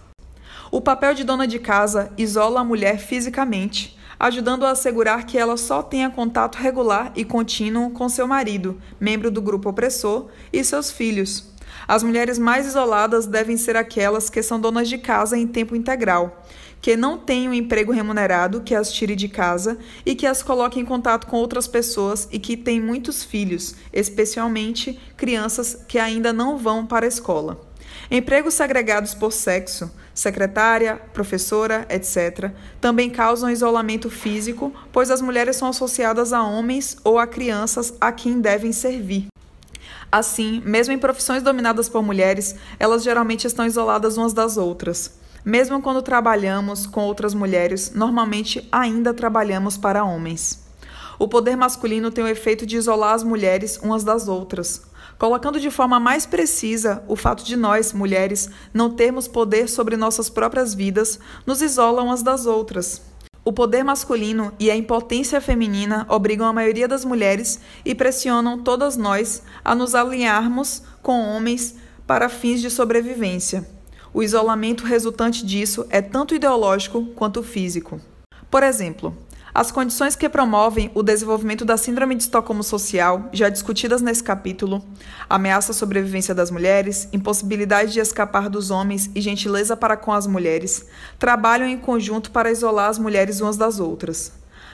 O 0.70 0.80
papel 0.80 1.14
de 1.14 1.24
dona 1.24 1.46
de 1.46 1.58
casa 1.58 2.12
isola 2.18 2.60
a 2.60 2.64
mulher 2.64 2.98
fisicamente, 2.98 3.98
ajudando 4.20 4.66
a 4.66 4.72
assegurar 4.72 5.24
que 5.24 5.38
ela 5.38 5.56
só 5.56 5.82
tenha 5.82 6.10
contato 6.10 6.56
regular 6.56 7.12
e 7.16 7.24
contínuo 7.24 7.90
com 7.90 8.08
seu 8.08 8.26
marido, 8.26 8.80
membro 9.00 9.30
do 9.30 9.40
grupo 9.40 9.70
opressor, 9.70 10.26
e 10.52 10.62
seus 10.62 10.90
filhos. 10.90 11.52
As 11.86 12.02
mulheres 12.02 12.38
mais 12.38 12.66
isoladas 12.66 13.26
devem 13.26 13.56
ser 13.56 13.76
aquelas 13.76 14.28
que 14.28 14.42
são 14.42 14.60
donas 14.60 14.88
de 14.88 14.98
casa 14.98 15.38
em 15.38 15.46
tempo 15.46 15.74
integral, 15.74 16.44
que 16.80 16.96
não 16.96 17.18
tenham 17.18 17.52
um 17.52 17.54
emprego 17.54 17.92
remunerado 17.92 18.60
que 18.60 18.74
as 18.74 18.92
tire 18.92 19.16
de 19.16 19.28
casa 19.28 19.78
e 20.04 20.14
que 20.14 20.26
as 20.26 20.42
coloque 20.42 20.78
em 20.78 20.84
contato 20.84 21.26
com 21.26 21.36
outras 21.36 21.66
pessoas 21.66 22.28
e 22.30 22.38
que 22.38 22.56
têm 22.56 22.80
muitos 22.80 23.24
filhos, 23.24 23.74
especialmente 23.92 24.98
crianças 25.16 25.84
que 25.88 25.98
ainda 25.98 26.32
não 26.32 26.56
vão 26.56 26.86
para 26.86 27.06
a 27.06 27.08
escola. 27.08 27.60
Empregos 28.10 28.54
segregados 28.54 29.14
por 29.14 29.32
sexo, 29.32 29.90
secretária, 30.14 30.96
professora, 31.12 31.86
etc., 31.90 32.50
também 32.80 33.10
causam 33.10 33.50
isolamento 33.50 34.08
físico, 34.08 34.72
pois 34.92 35.10
as 35.10 35.20
mulheres 35.20 35.56
são 35.56 35.68
associadas 35.68 36.32
a 36.32 36.42
homens 36.42 36.96
ou 37.04 37.18
a 37.18 37.26
crianças 37.26 37.94
a 38.00 38.10
quem 38.10 38.40
devem 38.40 38.72
servir. 38.72 39.26
Assim, 40.10 40.62
mesmo 40.64 40.94
em 40.94 40.98
profissões 40.98 41.42
dominadas 41.42 41.88
por 41.88 42.02
mulheres, 42.02 42.54
elas 42.78 43.02
geralmente 43.02 43.46
estão 43.46 43.66
isoladas 43.66 44.16
umas 44.16 44.32
das 44.32 44.56
outras. 44.56 45.18
Mesmo 45.44 45.80
quando 45.80 46.02
trabalhamos 46.02 46.86
com 46.86 47.02
outras 47.02 47.34
mulheres, 47.34 47.92
normalmente 47.94 48.66
ainda 48.70 49.14
trabalhamos 49.14 49.76
para 49.76 50.04
homens. 50.04 50.66
O 51.18 51.26
poder 51.26 51.56
masculino 51.56 52.10
tem 52.10 52.22
o 52.22 52.28
efeito 52.28 52.64
de 52.64 52.76
isolar 52.76 53.14
as 53.14 53.24
mulheres 53.24 53.78
umas 53.82 54.04
das 54.04 54.28
outras, 54.28 54.82
colocando 55.18 55.58
de 55.58 55.70
forma 55.70 55.98
mais 55.98 56.24
precisa 56.24 57.02
o 57.08 57.16
fato 57.16 57.44
de 57.44 57.56
nós, 57.56 57.92
mulheres, 57.92 58.48
não 58.72 58.90
termos 58.90 59.26
poder 59.26 59.68
sobre 59.68 59.96
nossas 59.96 60.30
próprias 60.30 60.74
vidas, 60.74 61.18
nos 61.44 61.60
isola 61.60 62.02
umas 62.02 62.22
das 62.22 62.46
outras. 62.46 63.02
O 63.44 63.52
poder 63.52 63.82
masculino 63.82 64.52
e 64.60 64.70
a 64.70 64.76
impotência 64.76 65.40
feminina 65.40 66.06
obrigam 66.08 66.46
a 66.46 66.52
maioria 66.52 66.86
das 66.86 67.04
mulheres 67.04 67.58
e 67.84 67.94
pressionam 67.94 68.62
todas 68.62 68.96
nós 68.96 69.42
a 69.64 69.74
nos 69.74 69.94
alinharmos 69.94 70.82
com 71.02 71.20
homens 71.20 71.74
para 72.06 72.28
fins 72.28 72.60
de 72.60 72.70
sobrevivência. 72.70 73.77
O 74.18 74.22
isolamento 74.24 74.84
resultante 74.84 75.46
disso 75.46 75.86
é 75.90 76.02
tanto 76.02 76.34
ideológico 76.34 77.06
quanto 77.14 77.40
físico. 77.40 78.00
Por 78.50 78.64
exemplo, 78.64 79.16
as 79.54 79.70
condições 79.70 80.16
que 80.16 80.28
promovem 80.28 80.90
o 80.92 81.04
desenvolvimento 81.04 81.64
da 81.64 81.76
Síndrome 81.76 82.16
de 82.16 82.24
Estocolmo 82.24 82.64
Social, 82.64 83.28
já 83.32 83.48
discutidas 83.48 84.02
nesse 84.02 84.24
capítulo, 84.24 84.84
ameaça 85.30 85.70
à 85.70 85.74
sobrevivência 85.74 86.34
das 86.34 86.50
mulheres, 86.50 87.08
impossibilidade 87.12 87.92
de 87.92 88.00
escapar 88.00 88.48
dos 88.50 88.72
homens 88.72 89.08
e 89.14 89.20
gentileza 89.20 89.76
para 89.76 89.96
com 89.96 90.12
as 90.12 90.26
mulheres, 90.26 90.86
trabalham 91.16 91.68
em 91.68 91.78
conjunto 91.78 92.32
para 92.32 92.50
isolar 92.50 92.90
as 92.90 92.98
mulheres 92.98 93.40
umas 93.40 93.56
das 93.56 93.78
outras. 93.78 94.32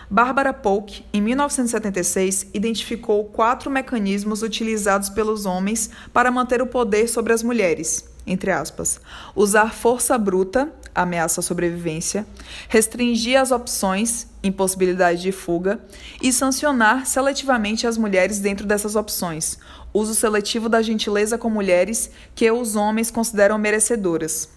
Barbara 0.09 0.54
Polk, 0.54 1.04
em 1.12 1.20
1976, 1.20 2.46
identificou 2.54 3.26
quatro 3.26 3.70
mecanismos 3.70 4.42
utilizados 4.42 5.11
pelos 5.11 5.44
homens 5.44 5.90
para 6.14 6.30
manter 6.30 6.62
o 6.62 6.66
poder 6.66 7.09
sobre 7.09 7.35
as 7.35 7.42
mulheres 7.42 8.13
entre 8.27 8.51
aspas, 8.51 9.01
usar 9.35 9.75
força 9.75 10.17
bruta, 10.17 10.73
ameaça 10.95 11.41
à 11.41 11.43
sobrevivência, 11.43 12.27
restringir 12.69 13.39
as 13.39 13.51
opções, 13.51 14.29
impossibilidade 14.43 15.23
de 15.23 15.33
fuga, 15.33 15.81
e 16.23 16.33
sancionar 16.33 17.07
seletivamente 17.07 17.87
as 17.87 17.99
mulheres 17.99 18.39
dentro 18.39 18.67
dessas 18.67 18.97
opções, 18.97 19.59
uso 19.93 20.15
seletivo 20.15 20.69
da 20.69 20.81
gentileza 20.81 21.37
com 21.37 21.51
mulheres 21.51 22.11
que 22.35 22.51
os 22.51 22.77
homens 22.77 23.11
consideram 23.11 23.59
merecedoras. 23.59 24.49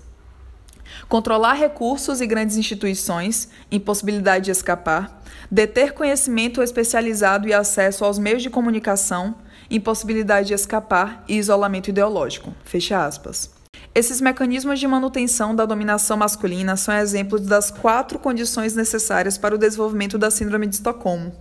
Controlar 1.10 1.54
recursos 1.54 2.22
e 2.22 2.28
grandes 2.28 2.58
instituições, 2.58 3.50
impossibilidade 3.72 4.46
de 4.46 4.52
escapar, 4.52 5.22
deter 5.50 5.94
conhecimento 5.94 6.62
especializado 6.62 7.48
e 7.48 7.54
acesso 7.54 8.04
aos 8.06 8.18
meios 8.18 8.42
de 8.42 8.50
comunicação, 8.50 9.36
impossibilidade 9.70 10.48
de 10.50 10.54
escapar 10.54 11.24
e 11.28 11.38
isolamento 11.38 11.90
ideológico. 11.90 12.54
Fecha 12.64 13.06
aspas. 13.06 13.57
Esses 13.98 14.22
mecanismos 14.22 14.80
de 14.80 14.88
manutenção 14.88 15.56
da 15.56 15.66
dominação 15.66 16.18
masculina 16.18 16.78
são 16.78 16.94
exemplos 16.94 17.42
das 17.42 17.72
quatro 17.72 18.20
condições 18.20 18.76
necessárias 18.76 19.40
para 19.40 19.56
o 19.56 19.58
desenvolvimento 19.58 20.20
da 20.20 20.30
Síndrome 20.30 20.68
de 20.68 20.76
Estocolmo. 20.76 21.34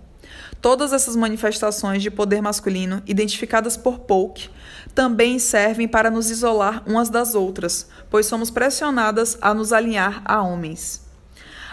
Todas 0.59 0.91
essas 0.91 1.15
manifestações 1.15 2.01
de 2.01 2.09
poder 2.09 2.41
masculino, 2.41 3.03
identificadas 3.05 3.77
por 3.77 3.99
Polk, 3.99 4.49
também 4.95 5.37
servem 5.37 5.87
para 5.87 6.09
nos 6.09 6.31
isolar 6.31 6.81
umas 6.87 7.11
das 7.11 7.35
outras, 7.35 7.89
pois 8.09 8.25
somos 8.25 8.49
pressionadas 8.49 9.37
a 9.39 9.53
nos 9.53 9.71
alinhar 9.71 10.23
a 10.25 10.41
homens. 10.41 11.06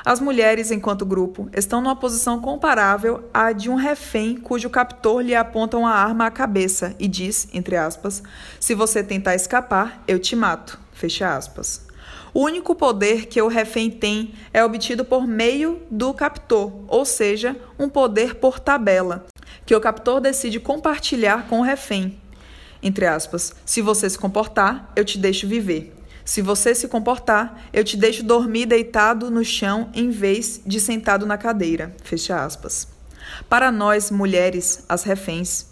As 0.05 0.21
mulheres, 0.21 0.71
enquanto 0.71 1.07
grupo, 1.07 1.49
estão 1.55 1.81
numa 1.81 1.97
posição 1.97 2.39
comparável 2.39 3.25
à 3.33 3.53
de 3.53 3.71
um 3.71 3.75
refém 3.75 4.37
cujo 4.37 4.69
captor 4.69 5.23
lhe 5.23 5.35
aponta 5.35 5.79
uma 5.79 5.93
arma 5.95 6.27
à 6.27 6.31
cabeça 6.31 6.95
e 6.99 7.09
diz, 7.09 7.49
entre 7.55 7.75
aspas, 7.75 8.23
se 8.61 8.75
você 8.75 9.03
tentar 9.03 9.35
escapar, 9.35 10.05
eu 10.07 10.19
te 10.19 10.37
mato. 10.37 10.79
Fecha 10.93 11.35
aspas. 11.35 11.87
O 12.35 12.43
único 12.43 12.75
poder 12.75 13.29
que 13.29 13.41
o 13.41 13.49
refém 13.49 13.91
tem 13.91 14.35
é 14.53 14.63
obtido 14.63 15.07
por 15.07 15.27
meio 15.27 15.81
do 15.91 16.13
captor, 16.13 16.71
ou 16.87 17.07
seja, 17.07 17.57
um 17.79 17.89
poder 17.89 18.35
por 18.35 18.61
tabela, 18.61 19.25
que 19.65 19.75
o 19.75 19.81
captor 19.81 20.21
decide 20.21 20.61
compartilhar 20.61 21.49
com 21.49 21.61
o 21.61 21.65
refém. 21.65 22.21
Entre 22.83 23.07
aspas, 23.07 23.55
se 23.65 23.81
você 23.81 24.11
se 24.11 24.19
comportar, 24.19 24.93
eu 24.95 25.03
te 25.03 25.17
deixo 25.17 25.49
viver. 25.49 25.94
Se 26.25 26.41
você 26.41 26.75
se 26.75 26.89
comportar, 26.89 27.69
eu 27.73 27.85
te 27.85 27.97
deixo 27.97 28.23
dormir 28.23 28.67
deitado 28.67 29.31
no 29.31 29.45
chão 29.45 29.91
em 29.95 30.11
vez 30.11 30.61
de 30.65 30.81
sentado 30.81 31.27
na 31.27 31.37
cadeira. 31.37 31.95
Fecha 32.03 32.43
aspas. 32.43 32.89
Para 33.49 33.71
nós, 33.71 34.11
mulheres, 34.11 34.85
as 34.89 35.03
reféns, 35.03 35.67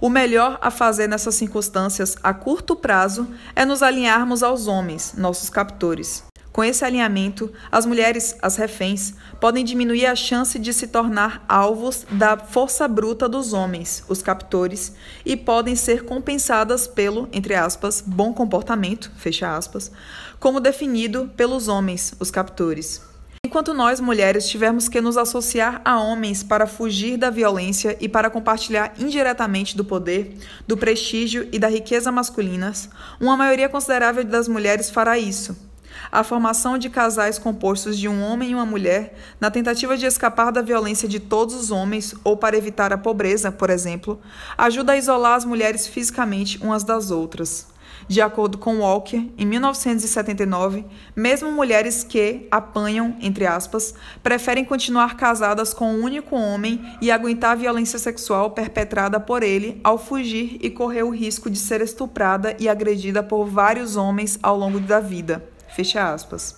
o 0.00 0.10
melhor 0.10 0.58
a 0.60 0.70
fazer 0.70 1.08
nessas 1.08 1.34
circunstâncias 1.34 2.16
a 2.22 2.34
curto 2.34 2.76
prazo 2.76 3.26
é 3.56 3.64
nos 3.64 3.82
alinharmos 3.82 4.42
aos 4.42 4.66
homens, 4.66 5.14
nossos 5.16 5.48
captores. 5.48 6.24
Com 6.54 6.62
esse 6.62 6.84
alinhamento, 6.84 7.52
as 7.68 7.84
mulheres, 7.84 8.36
as 8.40 8.54
reféns, 8.54 9.14
podem 9.40 9.64
diminuir 9.64 10.06
a 10.06 10.14
chance 10.14 10.56
de 10.56 10.72
se 10.72 10.86
tornar 10.86 11.44
alvos 11.48 12.06
da 12.12 12.36
força 12.36 12.86
bruta 12.86 13.28
dos 13.28 13.52
homens, 13.52 14.04
os 14.08 14.22
captores, 14.22 14.94
e 15.26 15.36
podem 15.36 15.74
ser 15.74 16.04
compensadas 16.04 16.86
pelo, 16.86 17.28
entre 17.32 17.56
aspas, 17.56 18.00
bom 18.06 18.32
comportamento, 18.32 19.10
fecha 19.16 19.56
aspas, 19.56 19.90
como 20.38 20.60
definido 20.60 21.28
pelos 21.36 21.66
homens, 21.66 22.14
os 22.20 22.30
captores. 22.30 23.02
Enquanto 23.44 23.74
nós, 23.74 23.98
mulheres, 23.98 24.48
tivermos 24.48 24.88
que 24.88 25.00
nos 25.00 25.16
associar 25.16 25.82
a 25.84 25.98
homens 25.98 26.44
para 26.44 26.68
fugir 26.68 27.16
da 27.16 27.30
violência 27.30 27.96
e 28.00 28.08
para 28.08 28.30
compartilhar 28.30 28.94
indiretamente 28.96 29.76
do 29.76 29.84
poder, 29.84 30.36
do 30.68 30.76
prestígio 30.76 31.48
e 31.50 31.58
da 31.58 31.66
riqueza 31.66 32.12
masculinas, 32.12 32.88
uma 33.20 33.36
maioria 33.36 33.68
considerável 33.68 34.22
das 34.22 34.46
mulheres 34.46 34.88
fará 34.88 35.18
isso 35.18 35.73
a 36.14 36.22
formação 36.22 36.78
de 36.78 36.88
casais 36.88 37.40
compostos 37.40 37.98
de 37.98 38.08
um 38.08 38.22
homem 38.22 38.52
e 38.52 38.54
uma 38.54 38.64
mulher, 38.64 39.18
na 39.40 39.50
tentativa 39.50 39.96
de 39.96 40.06
escapar 40.06 40.52
da 40.52 40.62
violência 40.62 41.08
de 41.08 41.18
todos 41.18 41.56
os 41.56 41.72
homens 41.72 42.14
ou 42.22 42.36
para 42.36 42.56
evitar 42.56 42.92
a 42.92 42.98
pobreza, 42.98 43.50
por 43.50 43.68
exemplo, 43.68 44.20
ajuda 44.56 44.92
a 44.92 44.96
isolar 44.96 45.34
as 45.34 45.44
mulheres 45.44 45.88
fisicamente 45.88 46.56
umas 46.62 46.84
das 46.84 47.10
outras. 47.10 47.66
De 48.06 48.20
acordo 48.20 48.58
com 48.58 48.78
Walker, 48.78 49.28
em 49.36 49.44
1979, 49.44 50.84
mesmo 51.16 51.50
mulheres 51.50 52.04
que 52.04 52.46
apanham, 52.48 53.16
entre 53.20 53.44
aspas, 53.44 53.92
preferem 54.22 54.64
continuar 54.64 55.16
casadas 55.16 55.74
com 55.74 55.92
um 55.92 56.04
único 56.04 56.36
homem 56.36 56.80
e 57.00 57.10
aguentar 57.10 57.52
a 57.52 57.56
violência 57.56 57.98
sexual 57.98 58.52
perpetrada 58.52 59.18
por 59.18 59.42
ele 59.42 59.80
ao 59.82 59.98
fugir 59.98 60.58
e 60.60 60.70
correr 60.70 61.02
o 61.02 61.10
risco 61.10 61.50
de 61.50 61.58
ser 61.58 61.80
estuprada 61.80 62.54
e 62.60 62.68
agredida 62.68 63.20
por 63.20 63.46
vários 63.46 63.96
homens 63.96 64.38
ao 64.40 64.56
longo 64.56 64.78
da 64.78 65.00
vida. 65.00 65.53
Fecha 65.74 66.12
aspas. 66.12 66.54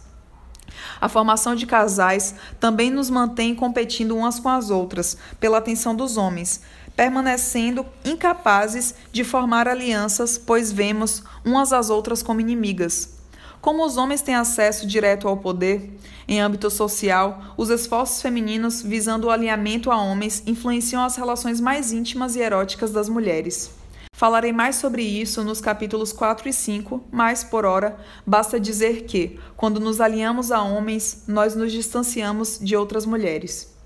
A 1.01 1.09
formação 1.09 1.55
de 1.55 1.65
casais 1.65 2.35
também 2.61 2.91
nos 2.91 3.09
mantém 3.09 3.55
competindo 3.55 4.15
umas 4.15 4.39
com 4.39 4.51
as 4.51 4.69
outras 4.69 5.17
pela 5.41 5.57
atenção 5.57 5.97
dos 5.97 6.19
homens, 6.19 6.61
permanecendo 6.95 7.87
incapazes 8.05 8.95
de 9.11 9.25
formar 9.25 9.69
alianças, 9.69 10.37
pois 10.37 10.71
vemos 10.71 11.23
umas 11.43 11.73
às 11.73 11.89
outras 11.89 12.23
como 12.23 12.43
inimigas. 12.43 13.15
Como 13.63 13.87
os 13.87 13.97
homens 13.97 14.21
têm 14.21 14.35
acesso 14.35 14.87
direto 14.87 15.27
ao 15.27 15.39
poder, 15.39 15.99
em 16.29 16.39
âmbito 16.39 16.69
social, 16.69 17.55
os 17.57 17.71
esforços 17.71 18.21
femininos 18.21 18.83
visando 18.83 19.29
o 19.29 19.31
alinhamento 19.31 19.91
a 19.91 19.97
homens 19.97 20.43
influenciam 20.47 21.03
as 21.03 21.17
relações 21.17 21.59
mais 21.59 21.91
íntimas 21.91 22.37
e 22.37 22.41
eróticas 22.41 22.91
das 22.91 23.09
mulheres. 23.09 23.71
Falarei 24.17 24.51
mais 24.51 24.77
sobre 24.77 25.03
isso 25.03 25.45
nos 25.45 25.61
capítulos 25.61 26.11
4 26.11 26.49
e 26.49 26.53
5, 26.53 27.05
mas, 27.13 27.45
por 27.45 27.67
ora, 27.67 27.99
basta 28.27 28.59
dizer 28.59 29.03
que, 29.03 29.39
quando 29.59 29.79
nos 29.79 30.01
alinhamos 30.01 30.51
a 30.51 30.63
homens, 30.63 31.25
nós 31.29 31.55
nos 31.55 31.71
distanciamos 31.71 32.59
de 32.59 32.75
outras 32.75 33.05
mulheres. 33.05 33.77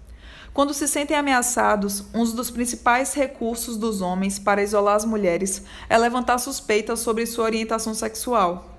Quando 0.55 0.73
se 0.73 0.87
sentem 0.87 1.17
ameaçados, 1.17 2.05
um 2.15 2.25
dos 2.25 2.49
principais 2.49 3.13
recursos 3.13 3.77
dos 3.77 4.01
homens 4.01 4.39
para 4.39 4.63
isolar 4.63 4.95
as 4.95 5.05
mulheres 5.05 5.65
é 5.89 5.99
levantar 5.99 6.39
suspeitas 6.39 7.01
sobre 7.01 7.27
sua 7.27 7.47
orientação 7.47 7.93
sexual. 7.93 8.79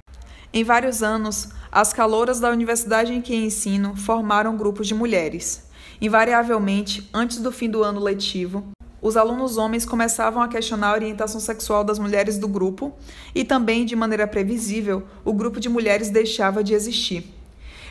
Em 0.54 0.64
vários 0.64 1.04
anos, 1.04 1.50
as 1.70 1.92
calouras 1.92 2.40
da 2.40 2.50
universidade 2.50 3.12
em 3.12 3.22
que 3.22 3.36
ensino 3.36 3.98
formaram 3.98 4.56
grupos 4.56 4.88
de 4.88 4.94
mulheres. 4.94 5.70
Invariavelmente, 6.00 7.10
antes 7.14 7.40
do 7.40 7.52
fim 7.52 7.70
do 7.70 7.84
ano 7.84 8.00
letivo, 8.00 8.72
os 9.02 9.18
alunos 9.18 9.58
homens 9.58 9.86
começavam 9.86 10.44
a 10.44 10.48
questionar 10.48 10.92
a 10.92 10.94
orientação 10.94 11.42
sexual 11.42 11.84
das 11.84 11.98
mulheres 11.98 12.38
do 12.38 12.48
grupo 12.48 12.94
e 13.34 13.44
também, 13.44 13.84
de 13.84 13.96
maneira 13.96 14.28
previsível, 14.28 15.04
o 15.26 15.34
grupo 15.34 15.60
de 15.60 15.68
mulheres 15.68 16.10
deixava 16.10 16.64
de 16.64 16.74
existir. 16.74 17.26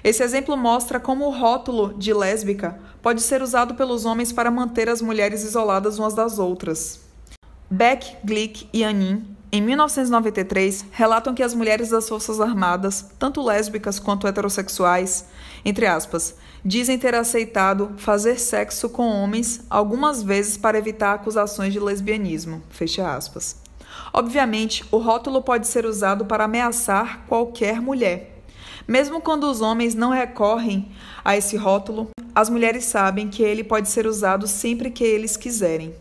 Esse 0.05 0.23
exemplo 0.23 0.57
mostra 0.57 1.01
como 1.01 1.27
o 1.27 1.31
rótulo 1.31 1.93
de 1.99 2.15
lésbica 2.15 2.79
pode 3.03 3.21
ser 3.21 3.43
usado 3.43 3.75
pelos 3.75 4.05
homens 4.05 4.33
para 4.33 4.51
manter 4.51 4.89
as 4.89 5.03
mulheres 5.03 5.43
isoladas 5.43 5.99
umas 5.99 6.15
das 6.15 6.39
outras. 6.39 7.01
Beck, 7.69 8.17
Glick 8.25 8.69
e 8.73 8.85
Anin, 8.85 9.25
em 9.53 9.61
1993, 9.61 10.87
relatam 10.93 11.35
que 11.35 11.43
as 11.43 11.55
mulheres 11.55 11.89
das 11.89 12.09
Forças 12.09 12.41
Armadas, 12.41 13.07
tanto 13.19 13.43
lésbicas 13.43 13.99
quanto 13.99 14.29
heterossexuais, 14.29 15.25
entre 15.65 15.87
aspas, 15.87 16.35
dizem 16.65 16.99
ter 16.99 17.15
aceitado 17.15 17.93
fazer 17.97 18.39
sexo 18.39 18.89
com 18.89 19.09
homens 19.09 19.65
algumas 19.69 20.23
vezes 20.23 20.57
para 20.57 20.79
evitar 20.79 21.15
acusações 21.15 21.73
de 21.73 21.81
lesbianismo. 21.81 22.63
Fecha 22.71 23.15
aspas. 23.15 23.57
Obviamente, 24.13 24.85
o 24.91 24.99
rótulo 24.99 25.43
pode 25.43 25.67
ser 25.69 25.85
usado 25.85 26.25
para 26.25 26.45
ameaçar 26.45 27.25
qualquer 27.27 27.81
mulher. 27.81 28.43
Mesmo 28.87 29.21
quando 29.21 29.45
os 29.45 29.61
homens 29.61 29.95
não 29.95 30.11
recorrem 30.11 30.91
a 31.25 31.37
esse 31.37 31.57
rótulo, 31.57 32.09
as 32.35 32.49
mulheres 32.49 32.85
sabem 32.85 33.29
que 33.29 33.43
ele 33.43 33.63
pode 33.63 33.89
ser 33.89 34.07
usado 34.07 34.47
sempre 34.47 34.91
que 34.91 35.05
eles 35.05 35.37
quiserem. 35.37 35.95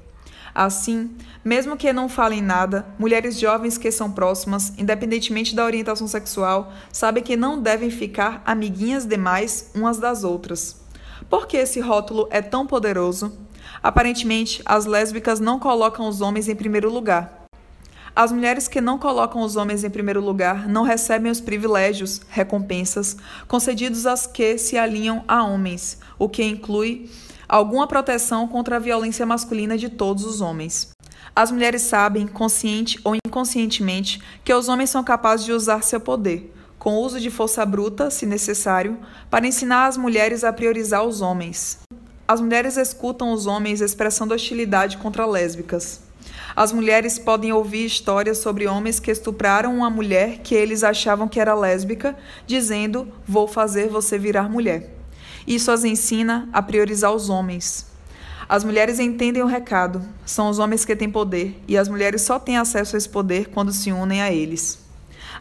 Assim, 0.53 1.11
mesmo 1.49 1.75
que 1.75 1.91
não 1.91 2.07
falem 2.07 2.43
nada, 2.43 2.85
mulheres 2.99 3.39
jovens 3.39 3.75
que 3.75 3.89
são 3.89 4.11
próximas, 4.11 4.71
independentemente 4.77 5.55
da 5.55 5.65
orientação 5.65 6.07
sexual, 6.07 6.71
sabem 6.91 7.23
que 7.23 7.35
não 7.35 7.59
devem 7.59 7.89
ficar 7.89 8.43
amiguinhas 8.45 9.03
demais 9.03 9.71
umas 9.73 9.97
das 9.97 10.23
outras. 10.23 10.79
Por 11.27 11.47
que 11.47 11.57
esse 11.57 11.79
rótulo 11.79 12.27
é 12.29 12.39
tão 12.39 12.67
poderoso? 12.67 13.35
Aparentemente, 13.81 14.61
as 14.63 14.85
lésbicas 14.85 15.39
não 15.39 15.57
colocam 15.57 16.07
os 16.07 16.21
homens 16.21 16.47
em 16.47 16.55
primeiro 16.55 16.87
lugar. 16.87 17.47
As 18.15 18.31
mulheres 18.31 18.67
que 18.67 18.79
não 18.79 18.99
colocam 18.99 19.41
os 19.41 19.55
homens 19.55 19.83
em 19.83 19.89
primeiro 19.89 20.23
lugar 20.23 20.69
não 20.69 20.83
recebem 20.83 21.31
os 21.31 21.41
privilégios, 21.41 22.21
recompensas, 22.29 23.17
concedidos 23.47 24.05
às 24.05 24.27
que 24.27 24.55
se 24.59 24.77
alinham 24.77 25.23
a 25.27 25.43
homens, 25.43 25.97
o 26.19 26.29
que 26.29 26.43
inclui 26.43 27.09
alguma 27.47 27.87
proteção 27.87 28.47
contra 28.47 28.75
a 28.75 28.79
violência 28.79 29.25
masculina 29.25 29.75
de 29.75 29.89
todos 29.89 30.23
os 30.25 30.41
homens. 30.41 30.91
As 31.35 31.51
mulheres 31.51 31.83
sabem, 31.83 32.27
consciente 32.27 32.99
ou 33.03 33.15
inconscientemente, 33.15 34.21
que 34.43 34.53
os 34.53 34.67
homens 34.67 34.89
são 34.89 35.03
capazes 35.03 35.45
de 35.45 35.51
usar 35.51 35.83
seu 35.83 35.99
poder, 35.99 36.53
com 36.77 36.97
uso 36.97 37.19
de 37.19 37.29
força 37.29 37.65
bruta, 37.65 38.09
se 38.09 38.25
necessário, 38.25 38.97
para 39.29 39.47
ensinar 39.47 39.87
as 39.87 39.97
mulheres 39.97 40.43
a 40.43 40.51
priorizar 40.53 41.03
os 41.03 41.21
homens. 41.21 41.79
As 42.27 42.39
mulheres 42.39 42.77
escutam 42.77 43.33
os 43.33 43.47
homens 43.47 43.81
expressando 43.81 44.33
hostilidade 44.33 44.97
contra 44.97 45.25
lésbicas. 45.25 46.01
As 46.55 46.71
mulheres 46.71 47.17
podem 47.17 47.51
ouvir 47.51 47.85
histórias 47.85 48.37
sobre 48.37 48.67
homens 48.67 48.99
que 48.99 49.11
estupraram 49.11 49.75
uma 49.75 49.89
mulher 49.89 50.39
que 50.39 50.53
eles 50.53 50.83
achavam 50.83 51.27
que 51.27 51.39
era 51.39 51.53
lésbica, 51.53 52.15
dizendo: 52.45 53.07
Vou 53.27 53.47
fazer 53.47 53.89
você 53.89 54.17
virar 54.17 54.49
mulher. 54.49 54.95
Isso 55.47 55.71
as 55.71 55.83
ensina 55.83 56.47
a 56.53 56.61
priorizar 56.61 57.13
os 57.13 57.29
homens. 57.29 57.88
As 58.49 58.63
mulheres 58.63 58.99
entendem 58.99 59.43
o 59.43 59.45
recado, 59.45 60.01
são 60.25 60.49
os 60.49 60.57
homens 60.57 60.83
que 60.83 60.95
têm 60.95 61.07
poder, 61.07 61.61
e 61.67 61.77
as 61.77 61.87
mulheres 61.87 62.23
só 62.23 62.39
têm 62.39 62.57
acesso 62.57 62.95
a 62.95 62.97
esse 62.97 63.07
poder 63.07 63.49
quando 63.49 63.71
se 63.71 63.91
unem 63.91 64.23
a 64.23 64.31
eles. 64.31 64.79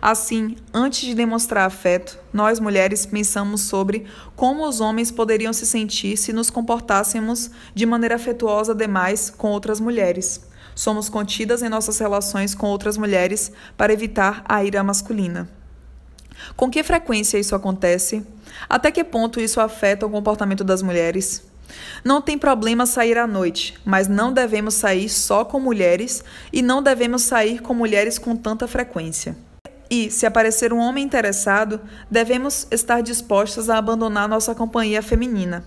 Assim, 0.01 0.57
antes 0.75 1.01
de 1.01 1.15
demonstrar 1.15 1.67
afeto, 1.67 2.19
nós 2.31 2.61
mulheres 2.61 3.07
pensamos 3.07 3.63
sobre 3.63 4.05
como 4.37 4.69
os 4.69 4.83
homens 4.83 5.11
poderiam 5.11 5.55
se 5.55 5.65
sentir 5.65 6.19
se 6.19 6.35
nos 6.35 6.51
comportássemos 6.51 7.51
de 7.75 7.87
maneira 7.87 8.17
afetuosa 8.17 8.75
demais 8.75 9.31
com 9.31 9.53
outras 9.53 9.81
mulheres. 9.81 10.43
Somos 10.75 11.09
contidas 11.09 11.63
em 11.63 11.71
nossas 11.71 11.99
relações 11.99 12.55
com 12.55 12.67
outras 12.67 12.99
mulheres 12.99 13.51
para 13.75 13.91
evitar 13.91 14.45
a 14.47 14.63
ira 14.63 14.85
masculina. 14.85 15.49
Com 16.55 16.71
que 16.71 16.83
frequência 16.83 17.39
isso 17.39 17.55
acontece? 17.55 18.23
Até 18.69 18.91
que 18.91 19.03
ponto 19.03 19.41
isso 19.41 19.63
afeta 19.63 20.05
o 20.05 20.11
comportamento 20.11 20.63
das 20.63 20.83
mulheres? 20.83 21.48
Não 22.05 22.21
tem 22.21 22.39
problema 22.39 22.87
sair 22.87 23.19
à 23.19 23.27
noite, 23.27 23.75
mas 23.85 24.09
não 24.09 24.33
devemos 24.33 24.75
sair 24.75 25.09
só 25.09 25.45
com 25.45 25.61
mulheres 25.61 26.23
e 26.53 26.63
não 26.63 26.83
devemos 26.83 27.23
sair 27.23 27.61
com 27.61 27.75
mulheres 27.75 28.19
com 28.19 28.37
tanta 28.37 28.67
frequência. 28.67 29.37
E, 29.91 30.11
se 30.11 30.27
aparecer 30.27 30.73
um 30.73 30.79
homem 30.79 31.05
interessado, 31.05 31.81
devemos 32.11 32.67
estar 32.71 33.01
dispostos 33.01 33.71
a 33.71 33.79
abandonar 33.79 34.29
nossa 34.29 34.55
companhia 34.55 35.03
feminina. 35.03 35.65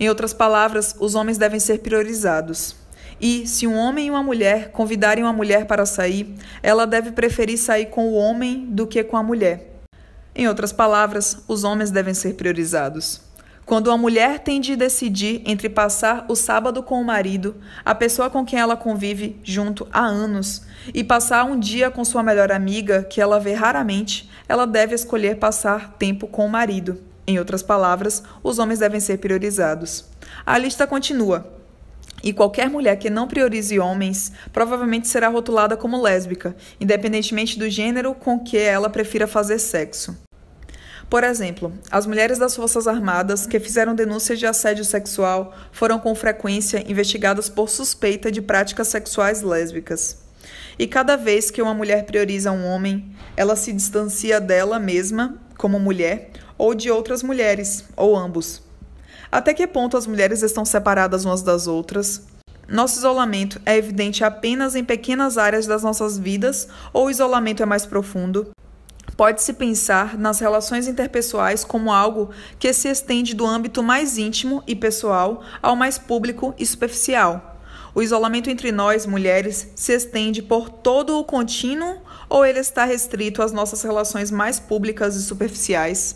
Em 0.00 0.08
outras 0.08 0.34
palavras, 0.34 0.94
os 0.98 1.14
homens 1.14 1.38
devem 1.38 1.60
ser 1.60 1.78
priorizados. 1.78 2.76
E, 3.20 3.46
se 3.46 3.66
um 3.66 3.76
homem 3.76 4.08
e 4.08 4.10
uma 4.10 4.22
mulher 4.22 4.70
convidarem 4.72 5.24
uma 5.24 5.32
mulher 5.32 5.64
para 5.66 5.86
sair, 5.86 6.34
ela 6.62 6.86
deve 6.86 7.12
preferir 7.12 7.56
sair 7.56 7.86
com 7.86 8.08
o 8.08 8.14
homem 8.14 8.66
do 8.66 8.86
que 8.86 9.02
com 9.02 9.16
a 9.16 9.22
mulher. 9.22 9.80
Em 10.34 10.46
outras 10.48 10.72
palavras, 10.72 11.38
os 11.48 11.64
homens 11.64 11.90
devem 11.90 12.12
ser 12.12 12.34
priorizados. 12.34 13.25
Quando 13.66 13.88
uma 13.88 13.98
mulher 13.98 14.38
tem 14.38 14.60
de 14.60 14.76
decidir 14.76 15.42
entre 15.44 15.68
passar 15.68 16.24
o 16.28 16.36
sábado 16.36 16.84
com 16.84 17.00
o 17.00 17.04
marido, 17.04 17.56
a 17.84 17.96
pessoa 17.96 18.30
com 18.30 18.44
quem 18.44 18.60
ela 18.60 18.76
convive 18.76 19.40
junto 19.42 19.88
há 19.92 20.06
anos, 20.06 20.62
e 20.94 21.02
passar 21.02 21.44
um 21.44 21.58
dia 21.58 21.90
com 21.90 22.04
sua 22.04 22.22
melhor 22.22 22.52
amiga, 22.52 23.02
que 23.02 23.20
ela 23.20 23.40
vê 23.40 23.54
raramente, 23.54 24.30
ela 24.48 24.68
deve 24.68 24.94
escolher 24.94 25.38
passar 25.38 25.96
tempo 25.98 26.28
com 26.28 26.46
o 26.46 26.48
marido. 26.48 27.02
Em 27.26 27.40
outras 27.40 27.60
palavras, 27.60 28.22
os 28.40 28.60
homens 28.60 28.78
devem 28.78 29.00
ser 29.00 29.18
priorizados. 29.18 30.04
A 30.46 30.56
lista 30.56 30.86
continua. 30.86 31.52
E 32.22 32.32
qualquer 32.32 32.70
mulher 32.70 32.94
que 32.94 33.10
não 33.10 33.26
priorize 33.26 33.80
homens 33.80 34.30
provavelmente 34.52 35.08
será 35.08 35.26
rotulada 35.26 35.76
como 35.76 36.00
lésbica, 36.00 36.54
independentemente 36.80 37.58
do 37.58 37.68
gênero 37.68 38.14
com 38.14 38.38
que 38.38 38.56
ela 38.56 38.88
prefira 38.88 39.26
fazer 39.26 39.58
sexo. 39.58 40.25
Por 41.08 41.22
exemplo, 41.22 41.72
as 41.90 42.04
mulheres 42.04 42.36
das 42.36 42.56
Forças 42.56 42.88
Armadas 42.88 43.46
que 43.46 43.60
fizeram 43.60 43.94
denúncias 43.94 44.40
de 44.40 44.46
assédio 44.46 44.84
sexual 44.84 45.54
foram 45.70 46.00
com 46.00 46.14
frequência 46.16 46.84
investigadas 46.90 47.48
por 47.48 47.70
suspeita 47.70 48.30
de 48.30 48.42
práticas 48.42 48.88
sexuais 48.88 49.40
lésbicas. 49.40 50.18
E 50.76 50.86
cada 50.86 51.16
vez 51.16 51.50
que 51.50 51.62
uma 51.62 51.74
mulher 51.74 52.04
prioriza 52.06 52.50
um 52.50 52.66
homem, 52.66 53.14
ela 53.36 53.54
se 53.54 53.72
distancia 53.72 54.40
dela 54.40 54.80
mesma, 54.80 55.36
como 55.56 55.78
mulher, 55.78 56.30
ou 56.58 56.74
de 56.74 56.90
outras 56.90 57.22
mulheres, 57.22 57.84
ou 57.96 58.16
ambos. 58.16 58.62
Até 59.30 59.54
que 59.54 59.66
ponto 59.66 59.96
as 59.96 60.06
mulheres 60.06 60.42
estão 60.42 60.64
separadas 60.64 61.24
umas 61.24 61.42
das 61.42 61.66
outras? 61.68 62.22
Nosso 62.68 62.98
isolamento 62.98 63.60
é 63.64 63.76
evidente 63.76 64.24
apenas 64.24 64.74
em 64.74 64.84
pequenas 64.84 65.38
áreas 65.38 65.68
das 65.68 65.84
nossas 65.84 66.18
vidas 66.18 66.66
ou 66.92 67.06
o 67.06 67.10
isolamento 67.10 67.62
é 67.62 67.66
mais 67.66 67.86
profundo? 67.86 68.50
Pode-se 69.16 69.54
pensar 69.54 70.18
nas 70.18 70.40
relações 70.40 70.86
interpessoais 70.86 71.64
como 71.64 71.90
algo 71.90 72.30
que 72.58 72.70
se 72.72 72.88
estende 72.88 73.34
do 73.34 73.46
âmbito 73.46 73.82
mais 73.82 74.18
íntimo 74.18 74.62
e 74.66 74.76
pessoal 74.76 75.42
ao 75.62 75.74
mais 75.74 75.96
público 75.96 76.54
e 76.58 76.66
superficial. 76.66 77.54
O 77.94 78.02
isolamento 78.02 78.50
entre 78.50 78.70
nós, 78.70 79.06
mulheres, 79.06 79.68
se 79.74 79.94
estende 79.94 80.42
por 80.42 80.68
todo 80.68 81.18
o 81.18 81.24
contínuo 81.24 81.96
ou 82.28 82.44
ele 82.44 82.58
está 82.58 82.84
restrito 82.84 83.40
às 83.40 83.52
nossas 83.52 83.82
relações 83.82 84.30
mais 84.30 84.60
públicas 84.60 85.16
e 85.16 85.22
superficiais? 85.22 86.12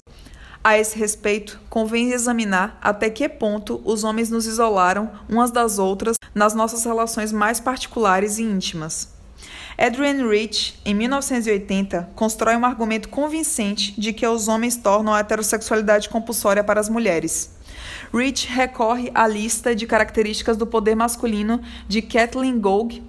A 0.62 0.76
esse 0.76 0.98
respeito, 0.98 1.58
convém 1.70 2.12
examinar 2.12 2.78
até 2.82 3.08
que 3.08 3.26
ponto 3.30 3.80
os 3.82 4.04
homens 4.04 4.28
nos 4.28 4.44
isolaram 4.44 5.10
umas 5.26 5.50
das 5.50 5.78
outras 5.78 6.18
nas 6.34 6.52
nossas 6.52 6.84
relações 6.84 7.32
mais 7.32 7.58
particulares 7.58 8.36
e 8.36 8.42
íntimas. 8.42 9.19
Adrian 9.80 10.28
Rich, 10.28 10.78
em 10.84 10.92
1980, 10.92 12.10
constrói 12.14 12.54
um 12.54 12.66
argumento 12.66 13.08
convincente 13.08 13.98
de 13.98 14.12
que 14.12 14.26
os 14.26 14.46
homens 14.46 14.76
tornam 14.76 15.14
a 15.14 15.20
heterossexualidade 15.20 16.10
compulsória 16.10 16.62
para 16.62 16.78
as 16.78 16.90
mulheres. 16.90 17.56
Rich 18.12 18.46
recorre 18.46 19.10
à 19.14 19.26
lista 19.26 19.74
de 19.74 19.86
características 19.86 20.58
do 20.58 20.66
poder 20.66 20.94
masculino 20.94 21.62
de 21.88 22.02
Kathleen 22.02 22.60
Gould 22.60 23.02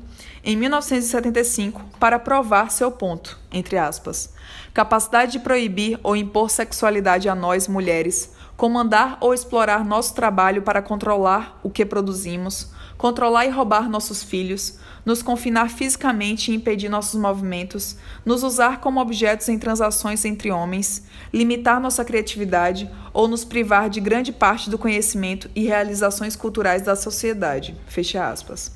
em 0.46 0.56
1975 0.56 1.84
para 2.00 2.18
provar 2.18 2.72
seu 2.72 2.90
ponto, 2.90 3.38
entre 3.52 3.78
aspas. 3.78 4.34
Capacidade 4.74 5.34
de 5.34 5.40
proibir 5.40 6.00
ou 6.02 6.16
impor 6.16 6.50
sexualidade 6.50 7.28
a 7.28 7.36
nós, 7.36 7.68
mulheres, 7.68 8.32
comandar 8.56 9.18
ou 9.20 9.34
explorar 9.34 9.84
nosso 9.84 10.16
trabalho 10.16 10.62
para 10.62 10.82
controlar 10.82 11.60
o 11.64 11.70
que 11.70 11.86
produzimos, 11.86 12.72
controlar 13.02 13.48
e 13.48 13.50
roubar 13.50 13.90
nossos 13.90 14.22
filhos, 14.22 14.78
nos 15.04 15.24
confinar 15.24 15.72
fisicamente 15.72 16.52
e 16.52 16.56
impedir 16.56 16.88
nossos 16.88 17.20
movimentos, 17.20 17.98
nos 18.24 18.44
usar 18.44 18.80
como 18.80 19.02
objetos 19.02 19.50
em 19.50 19.58
transações 19.58 20.24
entre 20.24 20.52
homens, 20.52 21.04
limitar 21.34 21.82
nossa 21.82 22.06
criatividade 22.06 22.88
ou 23.12 23.28
nos 23.28 23.44
privar 23.44 23.90
de 23.90 24.00
grande 24.00 24.32
parte 24.32 24.70
do 24.70 24.78
conhecimento 24.78 25.50
e 25.56 25.64
realizações 25.64 26.36
culturais 26.36 26.84
da 26.84 26.96
sociedade. 26.96 27.76
Fecha 27.88 28.30
aspas. 28.30 28.74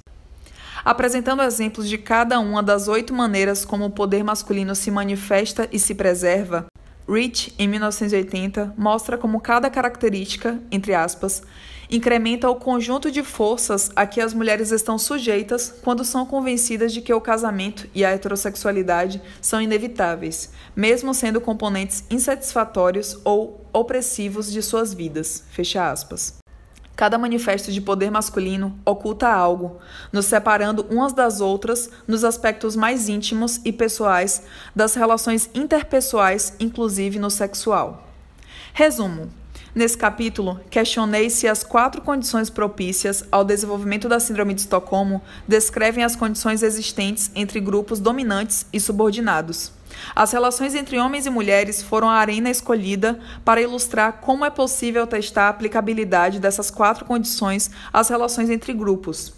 Apresentando 0.83 1.43
exemplos 1.43 1.88
de 1.88 1.99
cada 1.99 2.39
uma 2.39 2.63
das 2.63 2.88
oito 2.88 3.13
maneiras 3.13 3.63
como 3.63 3.85
o 3.85 3.91
poder 3.91 4.23
masculino 4.23 4.73
se 4.73 4.89
manifesta 4.89 5.69
e 5.71 5.77
se 5.77 5.93
preserva, 5.93 6.65
Rich, 7.07 7.53
em 7.59 7.67
1980, 7.67 8.73
mostra 8.75 9.19
como 9.19 9.39
cada 9.39 9.69
característica, 9.69 10.59
entre 10.71 10.95
aspas, 10.95 11.43
incrementa 11.89 12.50
o 12.50 12.56
conjunto 12.56 13.12
de 13.12 13.24
forças 13.24 13.91
a 13.95 14.06
que 14.06 14.21
as 14.21 14.34
mulheres 14.34 14.71
estão 14.71 14.98
sujeitas 14.98 15.74
quando 15.84 16.04
são 16.04 16.26
convencidas 16.26 16.93
de 16.93 17.02
que 17.02 17.13
o 17.13 17.21
casamento 17.21 17.88
e 17.93 18.04
a 18.04 18.12
heterossexualidade 18.12 19.21
são 19.41 19.62
inevitáveis, 19.62 20.52
mesmo 20.76 21.13
sendo 21.13 21.41
componentes 21.41 22.04
insatisfatórios 22.10 23.19
ou 23.24 23.65
opressivos 23.71 24.52
de 24.52 24.62
suas 24.62 24.93
vidas. 24.93 25.43
Fecha 25.52 25.89
aspas. 25.89 26.36
Cada 26.95 27.17
manifesto 27.17 27.74
de 27.74 27.82
poder 27.82 28.10
masculino 28.10 28.80
oculta 28.86 29.28
algo, 29.28 29.80
nos 30.13 30.28
separando 30.28 30.86
umas 30.89 31.12
das 31.12 31.41
outras 31.41 31.89
nos 32.08 32.24
aspectos 32.24 32.74
mais 32.74 33.10
íntimos 33.10 33.60
e 33.65 33.74
pessoais 33.74 34.43
das 34.74 34.95
relações 34.95 35.50
interpessoais, 35.54 36.54
inclusive 36.58 37.19
no 37.19 37.30
sexual. 37.30 38.08
Resumo: 38.74 39.30
Nesse 39.75 39.97
capítulo, 39.97 40.57
questionei 40.69 41.29
se 41.29 41.49
as 41.49 41.61
quatro 41.61 42.01
condições 42.01 42.49
propícias 42.49 43.25
ao 43.29 43.43
desenvolvimento 43.43 44.07
da 44.07 44.21
Síndrome 44.21 44.53
de 44.53 44.61
Estocolmo 44.61 45.21
descrevem 45.45 46.01
as 46.01 46.15
condições 46.15 46.63
existentes 46.63 47.29
entre 47.35 47.59
grupos 47.59 47.99
dominantes 47.99 48.65
e 48.71 48.79
subordinados. 48.79 49.73
As 50.15 50.31
relações 50.31 50.75
entre 50.75 50.97
homens 50.97 51.25
e 51.25 51.29
mulheres 51.29 51.83
foram 51.83 52.09
a 52.09 52.15
arena 52.15 52.49
escolhida 52.49 53.19
para 53.43 53.61
ilustrar 53.61 54.21
como 54.21 54.45
é 54.45 54.49
possível 54.49 55.05
testar 55.05 55.47
a 55.47 55.49
aplicabilidade 55.49 56.39
dessas 56.39 56.71
quatro 56.71 57.03
condições 57.03 57.69
às 57.91 58.07
relações 58.07 58.49
entre 58.49 58.71
grupos. 58.71 59.33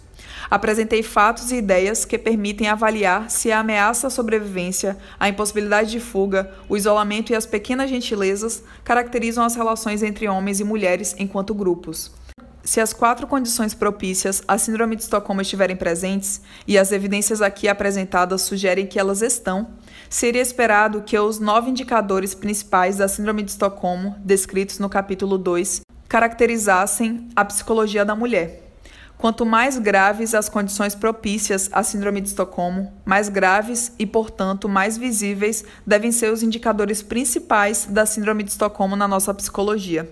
Apresentei 0.50 1.02
fatos 1.02 1.50
e 1.50 1.56
ideias 1.56 2.04
que 2.04 2.18
permitem 2.18 2.68
avaliar 2.68 3.30
se 3.30 3.52
a 3.52 3.60
ameaça 3.60 4.06
à 4.06 4.10
sobrevivência, 4.10 4.96
a 5.18 5.28
impossibilidade 5.28 5.90
de 5.90 6.00
fuga, 6.00 6.52
o 6.68 6.76
isolamento 6.76 7.32
e 7.32 7.34
as 7.34 7.46
pequenas 7.46 7.90
gentilezas 7.90 8.62
caracterizam 8.84 9.44
as 9.44 9.54
relações 9.54 10.02
entre 10.02 10.28
homens 10.28 10.60
e 10.60 10.64
mulheres 10.64 11.14
enquanto 11.18 11.54
grupos. 11.54 12.12
Se 12.68 12.82
as 12.82 12.92
quatro 12.92 13.26
condições 13.26 13.72
propícias 13.72 14.42
à 14.46 14.58
Síndrome 14.58 14.94
de 14.94 15.02
Estocolmo 15.02 15.40
estiverem 15.40 15.74
presentes, 15.74 16.42
e 16.66 16.76
as 16.76 16.92
evidências 16.92 17.40
aqui 17.40 17.66
apresentadas 17.66 18.42
sugerem 18.42 18.86
que 18.86 18.98
elas 18.98 19.22
estão, 19.22 19.68
seria 20.10 20.42
esperado 20.42 21.00
que 21.00 21.18
os 21.18 21.38
nove 21.38 21.70
indicadores 21.70 22.34
principais 22.34 22.98
da 22.98 23.08
Síndrome 23.08 23.42
de 23.42 23.52
Estocolmo, 23.52 24.16
descritos 24.18 24.78
no 24.78 24.90
capítulo 24.90 25.38
2, 25.38 25.80
caracterizassem 26.08 27.28
a 27.34 27.42
psicologia 27.42 28.04
da 28.04 28.14
mulher. 28.14 28.67
Quanto 29.18 29.44
mais 29.44 29.76
graves 29.76 30.32
as 30.32 30.48
condições 30.48 30.94
propícias 30.94 31.68
à 31.72 31.82
Síndrome 31.82 32.20
de 32.20 32.28
Estocolmo, 32.28 32.92
mais 33.04 33.28
graves 33.28 33.92
e, 33.98 34.06
portanto, 34.06 34.68
mais 34.68 34.96
visíveis 34.96 35.64
devem 35.84 36.12
ser 36.12 36.32
os 36.32 36.44
indicadores 36.44 37.02
principais 37.02 37.84
da 37.90 38.06
Síndrome 38.06 38.44
de 38.44 38.52
Estocolmo 38.52 38.94
na 38.94 39.08
nossa 39.08 39.34
psicologia. 39.34 40.08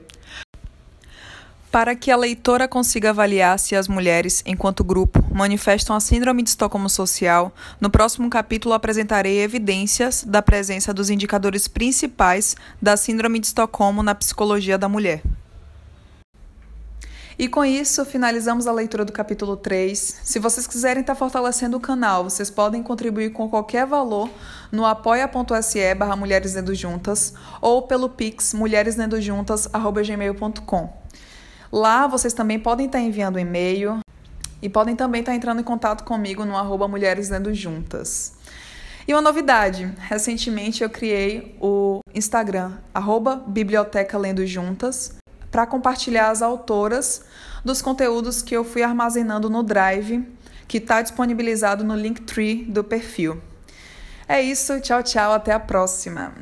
Para 1.71 1.95
que 1.95 2.11
a 2.11 2.17
leitora 2.17 2.67
consiga 2.67 3.11
avaliar 3.11 3.57
se 3.61 3.77
as 3.77 3.87
mulheres, 3.87 4.43
enquanto 4.45 4.83
grupo, 4.83 5.25
manifestam 5.33 5.95
a 5.95 6.01
Síndrome 6.01 6.43
de 6.43 6.49
Estocolmo 6.49 6.91
social, 6.91 7.55
no 7.81 7.89
próximo 7.89 8.29
capítulo 8.29 8.75
apresentarei 8.75 9.39
evidências 9.39 10.25
da 10.25 10.43
presença 10.43 10.93
dos 10.93 11.11
indicadores 11.11 11.69
principais 11.69 12.57
da 12.83 12.97
Síndrome 12.97 13.39
de 13.39 13.47
Estocolmo 13.47 14.03
na 14.03 14.17
psicologia 14.17 14.77
da 14.77 14.89
mulher. 14.89 15.23
E 17.39 17.49
com 17.49 17.63
isso, 17.63 18.03
finalizamos 18.07 18.67
a 18.67 18.73
leitura 18.73 19.05
do 19.05 19.13
capítulo 19.13 19.59
3. 19.59 20.21
Se 20.25 20.39
vocês 20.39 20.67
quiserem 20.67 21.03
estar 21.03 21.15
fortalecendo 21.15 21.77
o 21.77 21.81
canal, 21.81 22.25
vocês 22.25 22.49
podem 22.49 22.83
contribuir 22.83 23.29
com 23.31 23.47
qualquer 23.47 23.87
valor 23.87 24.31
no 24.73 24.87
apoia.se 24.87 25.95
barra 25.95 26.17
Mulheres 26.17 26.55
Juntas 26.73 27.35
ou 27.61 27.83
pelo 27.83 28.09
pix 28.09 28.55
mulheresnendojuntas.gmail.com. 28.55 30.97
Lá 31.71 32.07
vocês 32.07 32.33
também 32.33 32.59
podem 32.59 32.87
estar 32.87 33.01
enviando 33.01 33.39
e-mail 33.39 33.99
e 34.63 34.71
podem 34.71 34.97
também 34.97 35.21
estar 35.21 35.35
entrando 35.35 35.61
em 35.61 35.65
contato 35.65 36.05
comigo 36.05 36.43
no 36.43 36.57
arroba 36.57 36.89
Mulheres 36.89 37.29
Juntas. 37.53 38.33
E 39.07 39.13
uma 39.13 39.21
novidade: 39.21 39.93
recentemente 39.99 40.83
eu 40.83 40.89
criei 40.89 41.55
o 41.61 42.01
Instagram, 42.15 42.79
arroba 42.95 43.37
Biblioteca 43.37 44.17
Lendo 44.17 44.47
Juntas, 44.47 45.19
para 45.57 45.67
compartilhar 45.67 46.29
as 46.29 46.43
autoras 46.43 47.25
dos 47.65 47.81
conteúdos 47.81 48.43
que 48.43 48.55
eu 48.55 48.63
fui 48.63 48.83
armazenando 48.83 49.49
no 49.49 49.63
Drive, 49.63 50.23
que 50.69 50.77
está 50.77 51.01
disponibilizado 51.01 51.83
no 51.83 51.97
Linktree 51.97 52.67
do 52.67 52.85
perfil. 52.85 53.41
É 54.29 54.43
isso, 54.43 54.79
tchau, 54.83 55.03
tchau, 55.03 55.33
até 55.33 55.53
a 55.53 55.59
próxima! 55.59 56.35